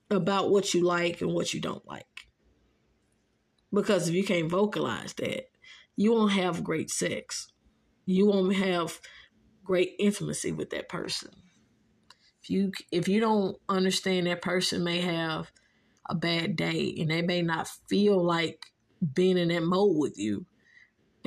about 0.10 0.52
what 0.52 0.74
you 0.74 0.84
like 0.84 1.22
and 1.22 1.34
what 1.34 1.54
you 1.54 1.62
don't 1.62 1.88
like. 1.88 2.06
Because 3.74 4.10
if 4.10 4.16
you 4.16 4.24
can't 4.24 4.50
vocalize 4.50 5.14
that, 5.16 5.50
you 5.96 6.14
won't 6.14 6.34
have 6.34 6.64
great 6.64 6.90
sex. 6.90 7.52
You 8.06 8.28
won't 8.28 8.56
have 8.56 9.00
great 9.64 9.96
intimacy 10.00 10.52
with 10.52 10.70
that 10.72 10.90
person 10.90 11.32
If 12.44 12.50
you 12.50 12.72
if 12.92 13.08
you 13.08 13.20
don't 13.20 13.58
understand 13.70 14.28
that 14.28 14.42
person 14.42 14.84
may 14.84 15.02
have 15.02 15.52
a 16.10 16.16
bad 16.16 16.56
day 16.56 16.96
and 17.00 17.12
they 17.12 17.22
may 17.22 17.42
not 17.42 17.68
feel 17.90 18.24
like 18.24 18.68
being 19.14 19.38
in 19.38 19.50
that 19.50 19.64
mode 19.64 19.98
with 19.98 20.18
you. 20.18 20.46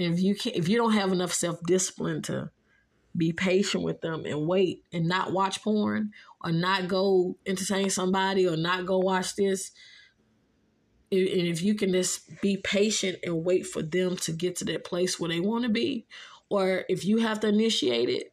If 0.01 0.21
you 0.21 0.35
can 0.35 0.53
if 0.55 0.69
you 0.69 0.77
don't 0.77 0.93
have 0.93 1.13
enough 1.13 1.33
self 1.33 1.61
discipline 1.63 2.23
to 2.23 2.51
be 3.17 3.33
patient 3.33 3.83
with 3.83 4.01
them 4.01 4.25
and 4.25 4.47
wait 4.47 4.85
and 4.93 5.07
not 5.07 5.33
watch 5.33 5.63
porn 5.63 6.13
or 6.45 6.53
not 6.53 6.89
go 6.89 7.37
entertain 7.45 7.91
somebody 7.91 8.47
or 8.47 8.57
not 8.57 8.87
go 8.87 8.99
watch 8.99 9.35
this 9.35 9.73
and 11.13 11.29
if 11.29 11.61
you 11.61 11.75
can 11.75 11.93
just 11.93 12.41
be 12.41 12.57
patient 12.57 13.19
and 13.25 13.45
wait 13.45 13.67
for 13.67 13.83
them 13.83 14.17
to 14.17 14.33
get 14.33 14.55
to 14.57 14.65
that 14.65 14.85
place 14.85 15.19
where 15.19 15.29
they 15.29 15.41
want 15.41 15.65
to 15.65 15.69
be 15.69 16.07
or 16.49 16.85
if 16.89 17.05
you 17.05 17.19
have 17.19 17.41
to 17.41 17.49
initiate 17.49 18.09
it 18.09 18.33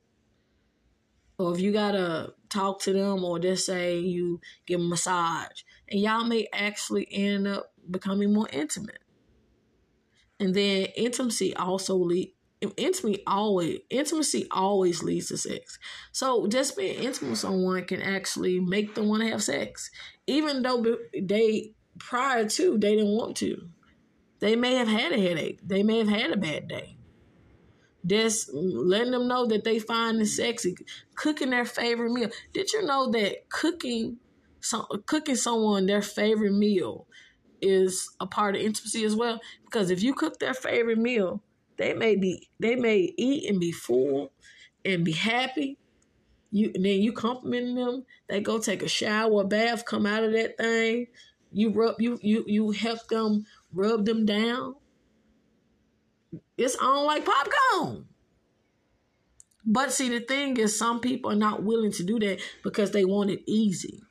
or 1.39 1.53
if 1.53 1.59
you 1.59 1.71
gotta 1.71 2.33
talk 2.49 2.79
to 2.81 2.93
them 2.93 3.23
or 3.23 3.39
just 3.39 3.65
say 3.65 3.97
you 3.97 4.39
give 4.67 4.79
them 4.79 4.87
a 4.87 4.89
massage 4.89 5.63
and 5.89 5.99
y'all 5.99 6.23
may 6.23 6.47
actually 6.53 7.07
end 7.11 7.47
up 7.47 7.73
becoming 7.89 8.31
more 8.31 8.47
intimate 8.53 8.99
and 10.39 10.53
then 10.53 10.87
intimacy 10.95 11.55
also 11.55 11.95
lead 11.95 12.33
intimacy 12.61 13.23
always 13.27 13.79
intimacy 13.89 14.47
always 14.51 15.03
leads 15.03 15.27
to 15.27 15.37
sex. 15.37 15.77
So 16.11 16.47
just 16.47 16.75
being 16.75 17.03
intimate 17.03 17.31
with 17.31 17.39
someone 17.39 17.83
can 17.85 18.01
actually 18.01 18.59
make 18.59 18.95
them 18.95 19.07
want 19.07 19.23
to 19.23 19.29
have 19.29 19.43
sex. 19.43 19.91
Even 20.25 20.63
though 20.63 20.97
they 21.19 21.73
prior 21.99 22.47
to 22.49 22.77
they 22.77 22.95
didn't 22.95 23.15
want 23.15 23.37
to. 23.37 23.69
They 24.39 24.55
may 24.55 24.75
have 24.75 24.87
had 24.87 25.11
a 25.11 25.19
headache. 25.19 25.59
They 25.63 25.83
may 25.83 25.99
have 25.99 26.09
had 26.09 26.31
a 26.31 26.37
bad 26.37 26.67
day. 26.67 26.97
Just 28.05 28.51
letting 28.53 29.11
them 29.11 29.27
know 29.27 29.47
that 29.47 29.63
they 29.63 29.79
find 29.79 30.21
it 30.21 30.27
sexy, 30.27 30.75
cooking 31.15 31.49
their 31.49 31.65
favorite 31.65 32.11
meal. 32.11 32.29
Did 32.53 32.71
you 32.71 32.85
know 32.85 33.11
that 33.11 33.49
cooking, 33.49 34.17
some, 34.61 34.85
cooking 35.07 35.35
someone 35.35 35.87
their 35.87 36.03
favorite 36.03 36.53
meal 36.53 37.06
is 37.61 38.09
a 38.19 38.27
part 38.27 38.55
of 38.55 38.61
intimacy 38.61 39.03
as 39.03 39.15
well? 39.15 39.39
Because 39.65 39.89
if 39.89 40.01
you 40.03 40.13
cook 40.13 40.39
their 40.39 40.53
favorite 40.53 40.97
meal, 40.97 41.41
they 41.77 41.93
may 41.93 42.15
be 42.15 42.49
they 42.59 42.75
may 42.75 43.13
eat 43.17 43.49
and 43.49 43.59
be 43.59 43.71
full 43.71 44.31
and 44.83 45.03
be 45.03 45.11
happy. 45.11 45.77
You 46.51 46.71
and 46.73 46.85
then 46.85 47.01
you 47.01 47.11
compliment 47.11 47.75
them. 47.75 48.05
They 48.27 48.41
go 48.41 48.59
take 48.59 48.81
a 48.83 48.87
shower, 48.87 49.41
a 49.41 49.45
bath, 49.45 49.85
come 49.85 50.05
out 50.05 50.23
of 50.23 50.31
that 50.33 50.57
thing. 50.57 51.07
You 51.51 51.71
rub 51.71 51.95
you 51.99 52.19
you 52.21 52.43
you 52.47 52.71
help 52.71 53.07
them 53.07 53.45
rub 53.73 54.05
them 54.05 54.25
down 54.25 54.75
it's 56.57 56.75
on 56.75 57.05
like 57.05 57.25
popcorn. 57.25 58.05
But 59.65 59.91
see, 59.91 60.09
the 60.09 60.21
thing 60.21 60.57
is, 60.57 60.77
some 60.77 60.99
people 61.01 61.31
are 61.31 61.35
not 61.35 61.63
willing 61.63 61.91
to 61.93 62.03
do 62.03 62.19
that 62.19 62.39
because 62.63 62.91
they 62.91 63.05
want 63.05 63.29
it 63.29 63.41
easy. 63.45 64.01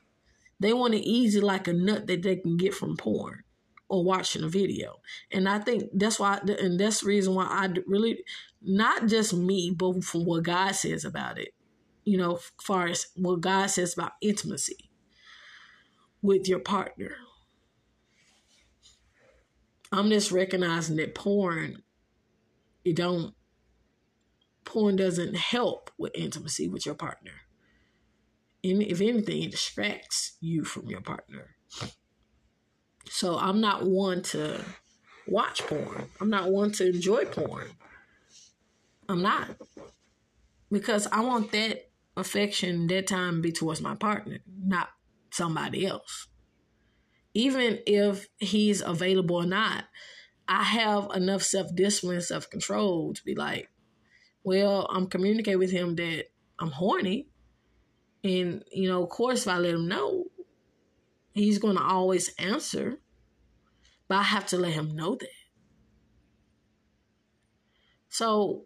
They 0.60 0.72
want 0.72 0.94
it 0.94 1.06
easy 1.06 1.40
like 1.40 1.68
a 1.68 1.72
nut 1.72 2.06
that 2.06 2.22
they 2.22 2.36
can 2.36 2.56
get 2.56 2.74
from 2.74 2.96
porn 2.96 3.44
or 3.88 4.04
watching 4.04 4.42
a 4.42 4.48
video. 4.48 4.96
And 5.30 5.48
I 5.48 5.58
think 5.58 5.84
that's 5.92 6.18
why, 6.18 6.38
and 6.38 6.80
that's 6.80 7.00
the 7.00 7.06
reason 7.06 7.34
why 7.34 7.44
I 7.44 7.68
really, 7.86 8.24
not 8.62 9.06
just 9.06 9.34
me, 9.34 9.74
but 9.76 10.02
from 10.02 10.24
what 10.24 10.44
God 10.44 10.74
says 10.74 11.04
about 11.04 11.38
it, 11.38 11.50
you 12.04 12.16
know, 12.16 12.38
far 12.62 12.88
as 12.88 13.06
what 13.16 13.40
God 13.40 13.66
says 13.66 13.92
about 13.92 14.12
intimacy 14.20 14.90
with 16.22 16.48
your 16.48 16.60
partner. 16.60 17.16
I'm 19.92 20.10
just 20.10 20.32
recognizing 20.32 20.96
that 20.96 21.14
porn 21.14 21.82
it 22.84 22.94
don't 22.94 23.34
porn 24.64 24.94
doesn't 24.94 25.36
help 25.36 25.90
with 25.98 26.12
intimacy 26.14 26.68
with 26.68 26.86
your 26.86 26.94
partner. 26.94 27.32
If 28.66 29.00
anything, 29.00 29.44
it 29.44 29.50
distracts 29.52 30.36
you 30.40 30.64
from 30.64 30.86
your 30.86 31.00
partner. 31.00 31.56
So 33.08 33.38
I'm 33.38 33.60
not 33.60 33.86
one 33.86 34.22
to 34.22 34.64
watch 35.26 35.62
porn. 35.66 36.08
I'm 36.20 36.30
not 36.30 36.50
one 36.50 36.72
to 36.72 36.88
enjoy 36.88 37.24
porn. 37.24 37.68
I'm 39.08 39.22
not. 39.22 39.48
Because 40.70 41.06
I 41.06 41.20
want 41.20 41.52
that 41.52 41.90
affection, 42.16 42.86
that 42.88 43.06
time 43.06 43.40
be 43.40 43.52
towards 43.52 43.80
my 43.80 43.94
partner, 43.94 44.38
not 44.46 44.88
somebody 45.30 45.86
else. 45.86 46.28
Even 47.34 47.78
if 47.86 48.28
he's 48.38 48.80
available 48.80 49.36
or 49.36 49.46
not, 49.46 49.84
I 50.48 50.62
have 50.62 51.08
enough 51.14 51.42
self 51.42 51.74
discipline, 51.74 52.20
self 52.20 52.48
control 52.50 53.14
to 53.14 53.24
be 53.24 53.34
like, 53.34 53.68
well, 54.44 54.86
I'm 54.90 55.06
communicating 55.06 55.58
with 55.58 55.70
him 55.70 55.96
that 55.96 56.26
I'm 56.58 56.70
horny. 56.70 57.28
And, 58.26 58.64
you 58.72 58.88
know, 58.88 59.04
of 59.04 59.08
course, 59.08 59.42
if 59.42 59.48
I 59.52 59.58
let 59.58 59.74
him 59.74 59.86
know, 59.86 60.24
he's 61.32 61.58
going 61.58 61.76
to 61.76 61.82
always 61.82 62.34
answer. 62.38 62.98
But 64.08 64.18
I 64.18 64.22
have 64.22 64.46
to 64.46 64.56
let 64.56 64.72
him 64.72 64.96
know 64.96 65.14
that. 65.14 65.28
So 68.08 68.64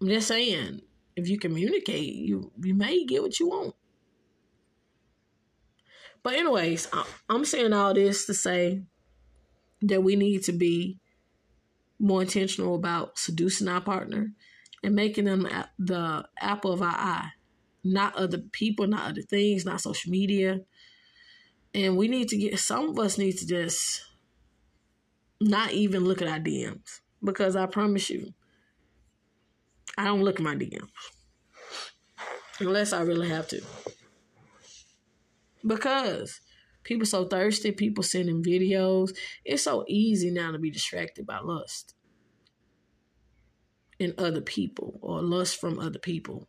I'm 0.00 0.08
just 0.08 0.28
saying, 0.28 0.82
if 1.16 1.28
you 1.28 1.38
communicate, 1.38 2.14
you 2.14 2.52
you 2.62 2.74
may 2.74 3.04
get 3.04 3.22
what 3.22 3.40
you 3.40 3.48
want. 3.48 3.74
But 6.22 6.34
anyways, 6.34 6.88
I'm 7.28 7.44
saying 7.44 7.72
all 7.72 7.94
this 7.94 8.26
to 8.26 8.34
say 8.34 8.82
that 9.82 10.02
we 10.02 10.14
need 10.14 10.44
to 10.44 10.52
be 10.52 11.00
more 11.98 12.22
intentional 12.22 12.74
about 12.74 13.18
seducing 13.18 13.68
our 13.68 13.80
partner 13.80 14.32
and 14.84 14.94
making 14.94 15.24
them 15.24 15.48
the 15.78 16.24
apple 16.38 16.72
of 16.72 16.82
our 16.82 16.94
eye, 16.94 17.30
not 17.92 18.14
other 18.16 18.38
people, 18.38 18.86
not 18.86 19.10
other 19.10 19.22
things, 19.22 19.64
not 19.64 19.80
social 19.80 20.10
media. 20.10 20.60
And 21.74 21.96
we 21.96 22.08
need 22.08 22.28
to 22.28 22.36
get 22.36 22.58
some 22.58 22.90
of 22.90 22.98
us 22.98 23.18
need 23.18 23.38
to 23.38 23.46
just 23.46 24.02
not 25.40 25.72
even 25.72 26.04
look 26.04 26.22
at 26.22 26.28
our 26.28 26.38
DMs 26.38 27.00
because 27.22 27.56
I 27.56 27.66
promise 27.66 28.10
you, 28.10 28.32
I 29.96 30.04
don't 30.04 30.22
look 30.22 30.36
at 30.36 30.44
my 30.44 30.54
DMs 30.54 30.88
unless 32.60 32.92
I 32.92 33.02
really 33.02 33.28
have 33.28 33.48
to. 33.48 33.62
Because 35.66 36.40
people 36.84 37.06
so 37.06 37.26
thirsty, 37.26 37.72
people 37.72 38.02
sending 38.02 38.42
videos. 38.42 39.10
It's 39.44 39.64
so 39.64 39.84
easy 39.88 40.30
now 40.30 40.52
to 40.52 40.58
be 40.58 40.70
distracted 40.70 41.26
by 41.26 41.40
lust 41.40 41.94
in 43.98 44.14
other 44.16 44.40
people 44.40 44.98
or 45.02 45.20
lust 45.22 45.60
from 45.60 45.78
other 45.78 45.98
people 45.98 46.48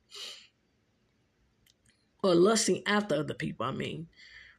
or 2.23 2.35
lusting 2.35 2.83
after 2.85 3.15
other 3.15 3.33
people 3.33 3.65
i 3.65 3.71
mean. 3.71 4.07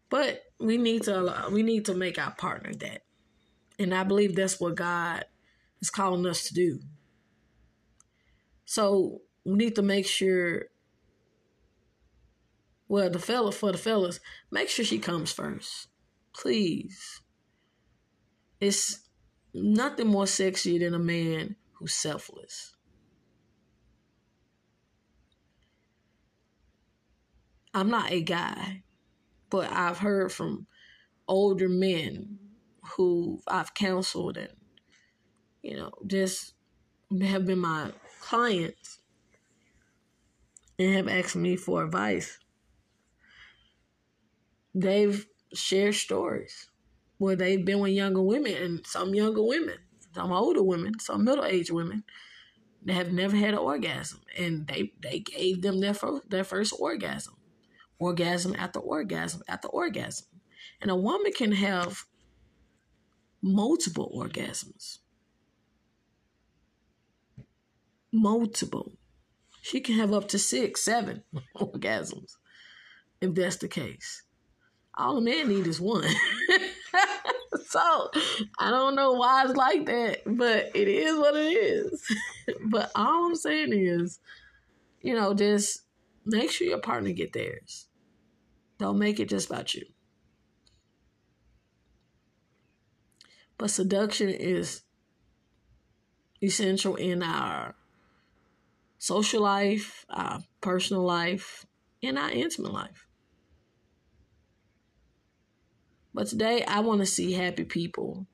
But 0.08 0.42
we 0.58 0.76
need 0.76 1.04
to 1.04 1.48
we 1.52 1.62
need 1.62 1.86
to 1.86 1.94
make 1.94 2.18
our 2.18 2.32
partner 2.32 2.74
that. 2.74 3.02
And 3.78 3.94
i 3.94 4.04
believe 4.04 4.34
that's 4.34 4.61
what 4.61 4.74
god 4.74 5.24
is 5.80 5.90
calling 5.90 6.26
us 6.26 6.48
to 6.48 6.54
do. 6.54 6.80
So 8.64 9.22
we 9.44 9.54
need 9.54 9.76
to 9.76 9.82
make 9.82 10.06
sure 10.06 10.66
well 12.88 13.11
the 13.11 13.18
fella 13.18 13.52
for 13.52 13.72
the 13.72 13.78
fellas 13.78 14.20
make 14.50 14.68
sure 14.68 14.84
she 14.84 14.98
comes 14.98 15.32
first. 15.32 15.88
Please. 16.34 17.20
It's 18.61 19.08
nothing 19.54 20.06
more 20.06 20.26
sexy 20.26 20.78
than 20.78 20.94
a 20.94 20.98
man 20.98 21.56
who's 21.72 21.94
selfless 21.94 22.74
I'm 27.72 27.88
not 27.88 28.10
a 28.10 28.20
guy, 28.20 28.82
but 29.48 29.70
I've 29.70 29.98
heard 29.98 30.32
from 30.32 30.66
older 31.28 31.68
men 31.68 32.38
who 32.96 33.40
I've 33.46 33.74
counseled 33.74 34.36
and, 34.36 34.52
you 35.62 35.76
know, 35.76 35.92
just 36.06 36.54
have 37.22 37.46
been 37.46 37.60
my 37.60 37.92
clients 38.20 38.98
and 40.78 40.94
have 40.96 41.08
asked 41.08 41.36
me 41.36 41.56
for 41.56 41.84
advice. 41.84 42.38
They've 44.74 45.24
shared 45.52 45.94
stories 45.94 46.68
where 47.18 47.36
they've 47.36 47.64
been 47.64 47.80
with 47.80 47.92
younger 47.92 48.22
women 48.22 48.54
and 48.54 48.86
some 48.86 49.14
younger 49.14 49.42
women, 49.42 49.76
some 50.12 50.32
older 50.32 50.62
women, 50.62 50.98
some 50.98 51.24
middle 51.24 51.44
aged 51.44 51.70
women 51.70 52.02
that 52.84 52.94
have 52.94 53.12
never 53.12 53.36
had 53.36 53.50
an 53.50 53.58
orgasm 53.58 54.20
and 54.36 54.66
they, 54.66 54.92
they 55.02 55.20
gave 55.20 55.62
them 55.62 55.80
their 55.80 55.94
first, 55.94 56.30
their 56.30 56.44
first 56.44 56.74
orgasm 56.78 57.34
orgasm 58.01 58.57
after 58.59 58.80
orgasm 58.80 59.42
after 59.46 59.68
orgasm. 59.68 60.26
And 60.80 60.90
a 60.90 60.96
woman 60.96 61.32
can 61.32 61.53
have 61.53 62.05
multiple 63.40 64.11
orgasms. 64.14 64.98
Multiple. 68.12 68.92
She 69.62 69.80
can 69.80 69.94
have 69.96 70.12
up 70.12 70.26
to 70.28 70.38
six, 70.38 70.82
seven 70.82 71.22
orgasms 71.57 72.36
if 73.20 73.34
that's 73.34 73.57
the 73.57 73.68
case. 73.68 74.22
All 74.96 75.18
a 75.18 75.20
man 75.20 75.48
need 75.48 75.66
is 75.66 75.80
one. 75.80 76.05
so 77.68 78.11
I 78.59 78.70
don't 78.70 78.94
know 78.94 79.12
why 79.12 79.44
it's 79.44 79.57
like 79.57 79.86
that, 79.86 80.22
but 80.26 80.70
it 80.74 80.88
is 80.88 81.16
what 81.16 81.36
it 81.36 81.53
is. 81.53 82.05
but 82.70 82.90
all 82.94 83.26
I'm 83.26 83.36
saying 83.36 83.72
is, 83.72 84.18
you 85.01 85.14
know, 85.14 85.34
just 85.34 85.82
make 86.24 86.51
sure 86.51 86.66
your 86.66 86.80
partner 86.80 87.12
get 87.12 87.32
theirs. 87.32 87.86
Don't 88.80 88.98
make 88.98 89.20
it 89.20 89.28
just 89.28 89.50
about 89.50 89.74
you. 89.74 89.84
But 93.58 93.68
seduction 93.70 94.30
is 94.30 94.80
essential 96.42 96.96
in 96.96 97.22
our 97.22 97.74
social 98.96 99.42
life, 99.42 100.06
our 100.08 100.40
personal 100.62 101.02
life, 101.02 101.66
and 102.02 102.18
our 102.18 102.30
intimate 102.30 102.72
life. 102.72 103.06
But 106.14 106.28
today, 106.28 106.64
I 106.64 106.80
want 106.80 107.00
to 107.00 107.06
see 107.06 107.34
happy 107.34 107.64
people 107.64 108.26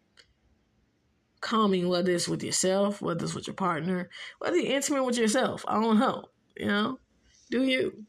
coming, 1.41 1.89
whether 1.89 2.13
it's 2.13 2.29
with 2.29 2.45
yourself, 2.45 3.03
whether 3.03 3.25
it's 3.25 3.35
with 3.35 3.49
your 3.49 3.55
partner, 3.55 4.11
whether 4.39 4.57
you're 4.57 4.77
intimate 4.77 5.03
with 5.03 5.19
yourself. 5.19 5.65
I 5.67 5.81
don't 5.81 5.99
know, 5.99 6.27
you 6.57 6.67
know, 6.67 7.01
do 7.51 7.65
you? 7.65 8.05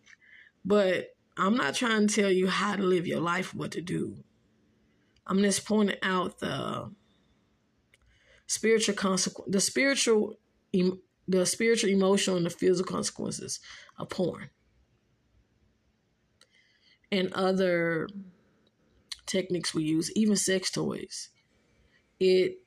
But 0.64 1.17
I'm 1.38 1.56
not 1.56 1.76
trying 1.76 2.08
to 2.08 2.22
tell 2.22 2.32
you 2.32 2.48
how 2.48 2.76
to 2.76 2.84
live 2.84 3.06
your 3.06 3.20
life, 3.20 3.54
what 3.54 3.72
to 3.72 3.82
do. 3.82 4.24
I'm 5.26 5.40
just 5.40 5.66
pointing 5.66 5.98
out 6.02 6.40
the 6.40 6.92
spiritual 8.48 8.96
consequence, 8.96 9.52
the 9.52 9.62
spiritual, 9.62 10.36
the 11.28 11.46
spiritual, 11.46 11.90
emotional, 11.90 12.38
and 12.38 12.46
the 12.46 12.50
physical 12.50 12.96
consequences 12.96 13.60
of 14.00 14.10
porn 14.10 14.50
and 17.12 17.32
other 17.34 18.08
techniques 19.26 19.74
we 19.74 19.84
use, 19.84 20.12
even 20.16 20.36
sex 20.36 20.72
toys. 20.72 21.30
It 22.20 22.58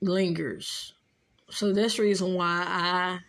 lingers. 0.00 0.94
So 1.50 1.72
that's 1.72 1.96
the 1.96 2.02
reason 2.02 2.34
why 2.34 2.64
I 2.66 3.20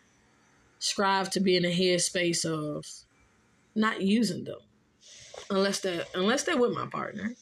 strive 0.80 1.30
to 1.32 1.39
be 1.39 1.55
in 1.55 1.66
a 1.66 1.72
headspace 1.72 2.45
of 2.45 2.86
not 3.76 4.02
using 4.02 4.44
them 4.44 4.60
unless 5.50 5.80
they 5.80 6.02
unless 6.14 6.44
they're 6.44 6.58
with 6.58 6.74
my 6.74 6.88
partner, 6.88 7.36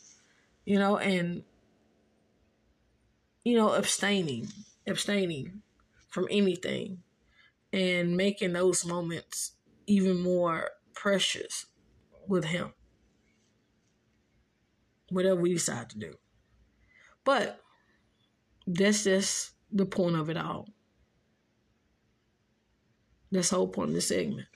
you 0.65 0.77
know, 0.79 0.97
and 0.97 1.43
you 3.43 3.55
know, 3.55 3.73
abstaining, 3.73 4.49
abstaining 4.85 5.61
from 6.09 6.27
anything 6.29 7.01
and 7.71 8.17
making 8.17 8.51
those 8.51 8.85
moments 8.85 9.53
even 9.85 10.21
more 10.21 10.71
precious 10.93 11.65
with 12.27 12.43
him. 12.43 12.73
Whatever 15.09 15.39
we 15.39 15.53
decide 15.53 15.89
to 15.91 15.97
do. 15.97 16.15
But 17.23 17.61
that's 18.65 19.05
just 19.05 19.51
the 19.71 19.85
point 19.85 20.17
of 20.17 20.29
it 20.29 20.35
all. 20.35 20.67
That's 23.31 23.49
whole 23.49 23.69
point 23.69 23.89
of 23.89 23.95
the 23.95 24.01
segment 24.01 24.47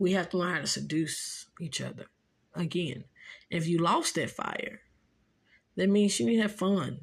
we 0.00 0.12
have 0.12 0.30
to 0.30 0.38
learn 0.38 0.54
how 0.54 0.60
to 0.62 0.66
seduce 0.66 1.46
each 1.60 1.80
other 1.80 2.06
again. 2.54 3.04
If 3.50 3.68
you 3.68 3.78
lost 3.78 4.14
that 4.16 4.30
fire, 4.30 4.80
that 5.76 5.90
means 5.90 6.18
you 6.18 6.26
need 6.26 6.36
to 6.36 6.42
have 6.42 6.56
fun, 6.56 6.98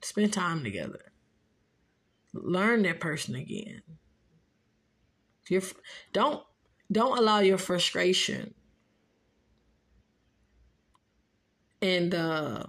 spend 0.00 0.32
time 0.32 0.64
together, 0.64 1.12
learn 2.32 2.82
that 2.82 2.98
person 2.98 3.34
again. 3.36 3.82
Don't 6.12 6.42
don't 6.90 7.18
allow 7.18 7.40
your 7.40 7.58
frustration 7.58 8.54
and 11.82 12.12
the 12.12 12.66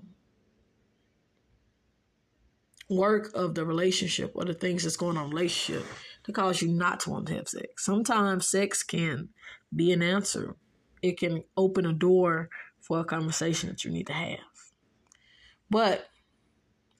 work 2.89 3.31
of 3.33 3.55
the 3.55 3.65
relationship 3.65 4.31
or 4.35 4.43
the 4.43 4.53
things 4.53 4.83
that's 4.83 4.97
going 4.97 5.17
on 5.17 5.29
relationship 5.29 5.85
to 6.23 6.31
cause 6.31 6.61
you 6.61 6.67
not 6.67 6.99
to 7.01 7.09
want 7.11 7.27
to 7.27 7.35
have 7.35 7.47
sex. 7.47 7.85
Sometimes 7.85 8.47
sex 8.47 8.83
can 8.83 9.29
be 9.75 9.91
an 9.91 10.01
answer. 10.01 10.55
It 11.01 11.17
can 11.17 11.43
open 11.57 11.85
a 11.85 11.93
door 11.93 12.49
for 12.79 12.99
a 12.99 13.05
conversation 13.05 13.69
that 13.69 13.83
you 13.83 13.91
need 13.91 14.07
to 14.07 14.13
have. 14.13 14.39
But 15.69 16.07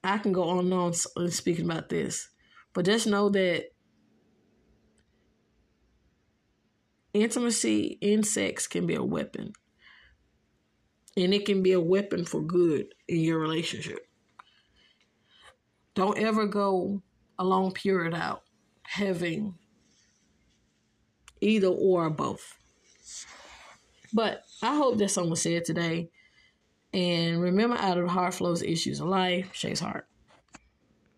I 0.02 0.18
can 0.18 0.32
go 0.32 0.44
on 0.44 0.72
and 0.72 0.72
on 0.72 0.92
speaking 1.30 1.66
about 1.66 1.88
this. 1.88 2.28
But 2.72 2.86
just 2.86 3.06
know 3.06 3.28
that 3.28 3.66
intimacy 7.12 7.98
in 8.00 8.22
sex 8.22 8.66
can 8.66 8.86
be 8.86 8.94
a 8.94 9.04
weapon. 9.04 9.52
And 11.16 11.34
it 11.34 11.44
can 11.44 11.62
be 11.62 11.72
a 11.72 11.80
weapon 11.80 12.24
for 12.24 12.40
good 12.40 12.86
in 13.06 13.20
your 13.20 13.38
relationship. 13.38 14.06
Don't 15.94 16.18
ever 16.18 16.46
go 16.46 17.02
a 17.38 17.44
long 17.44 17.72
period 17.72 18.14
out 18.14 18.44
having 18.84 19.58
either 21.40 21.68
or 21.68 22.08
both. 22.08 22.58
But 24.12 24.44
I 24.62 24.76
hope 24.76 24.98
that 24.98 25.10
someone 25.10 25.36
said 25.36 25.64
today. 25.64 26.10
And 26.92 27.40
remember, 27.40 27.76
out 27.76 27.98
of 27.98 28.04
the 28.04 28.10
heart 28.10 28.34
flows 28.34 28.62
issues 28.62 29.00
of 29.00 29.08
life. 29.08 29.50
Shay's 29.54 29.80
heart. 29.80 30.06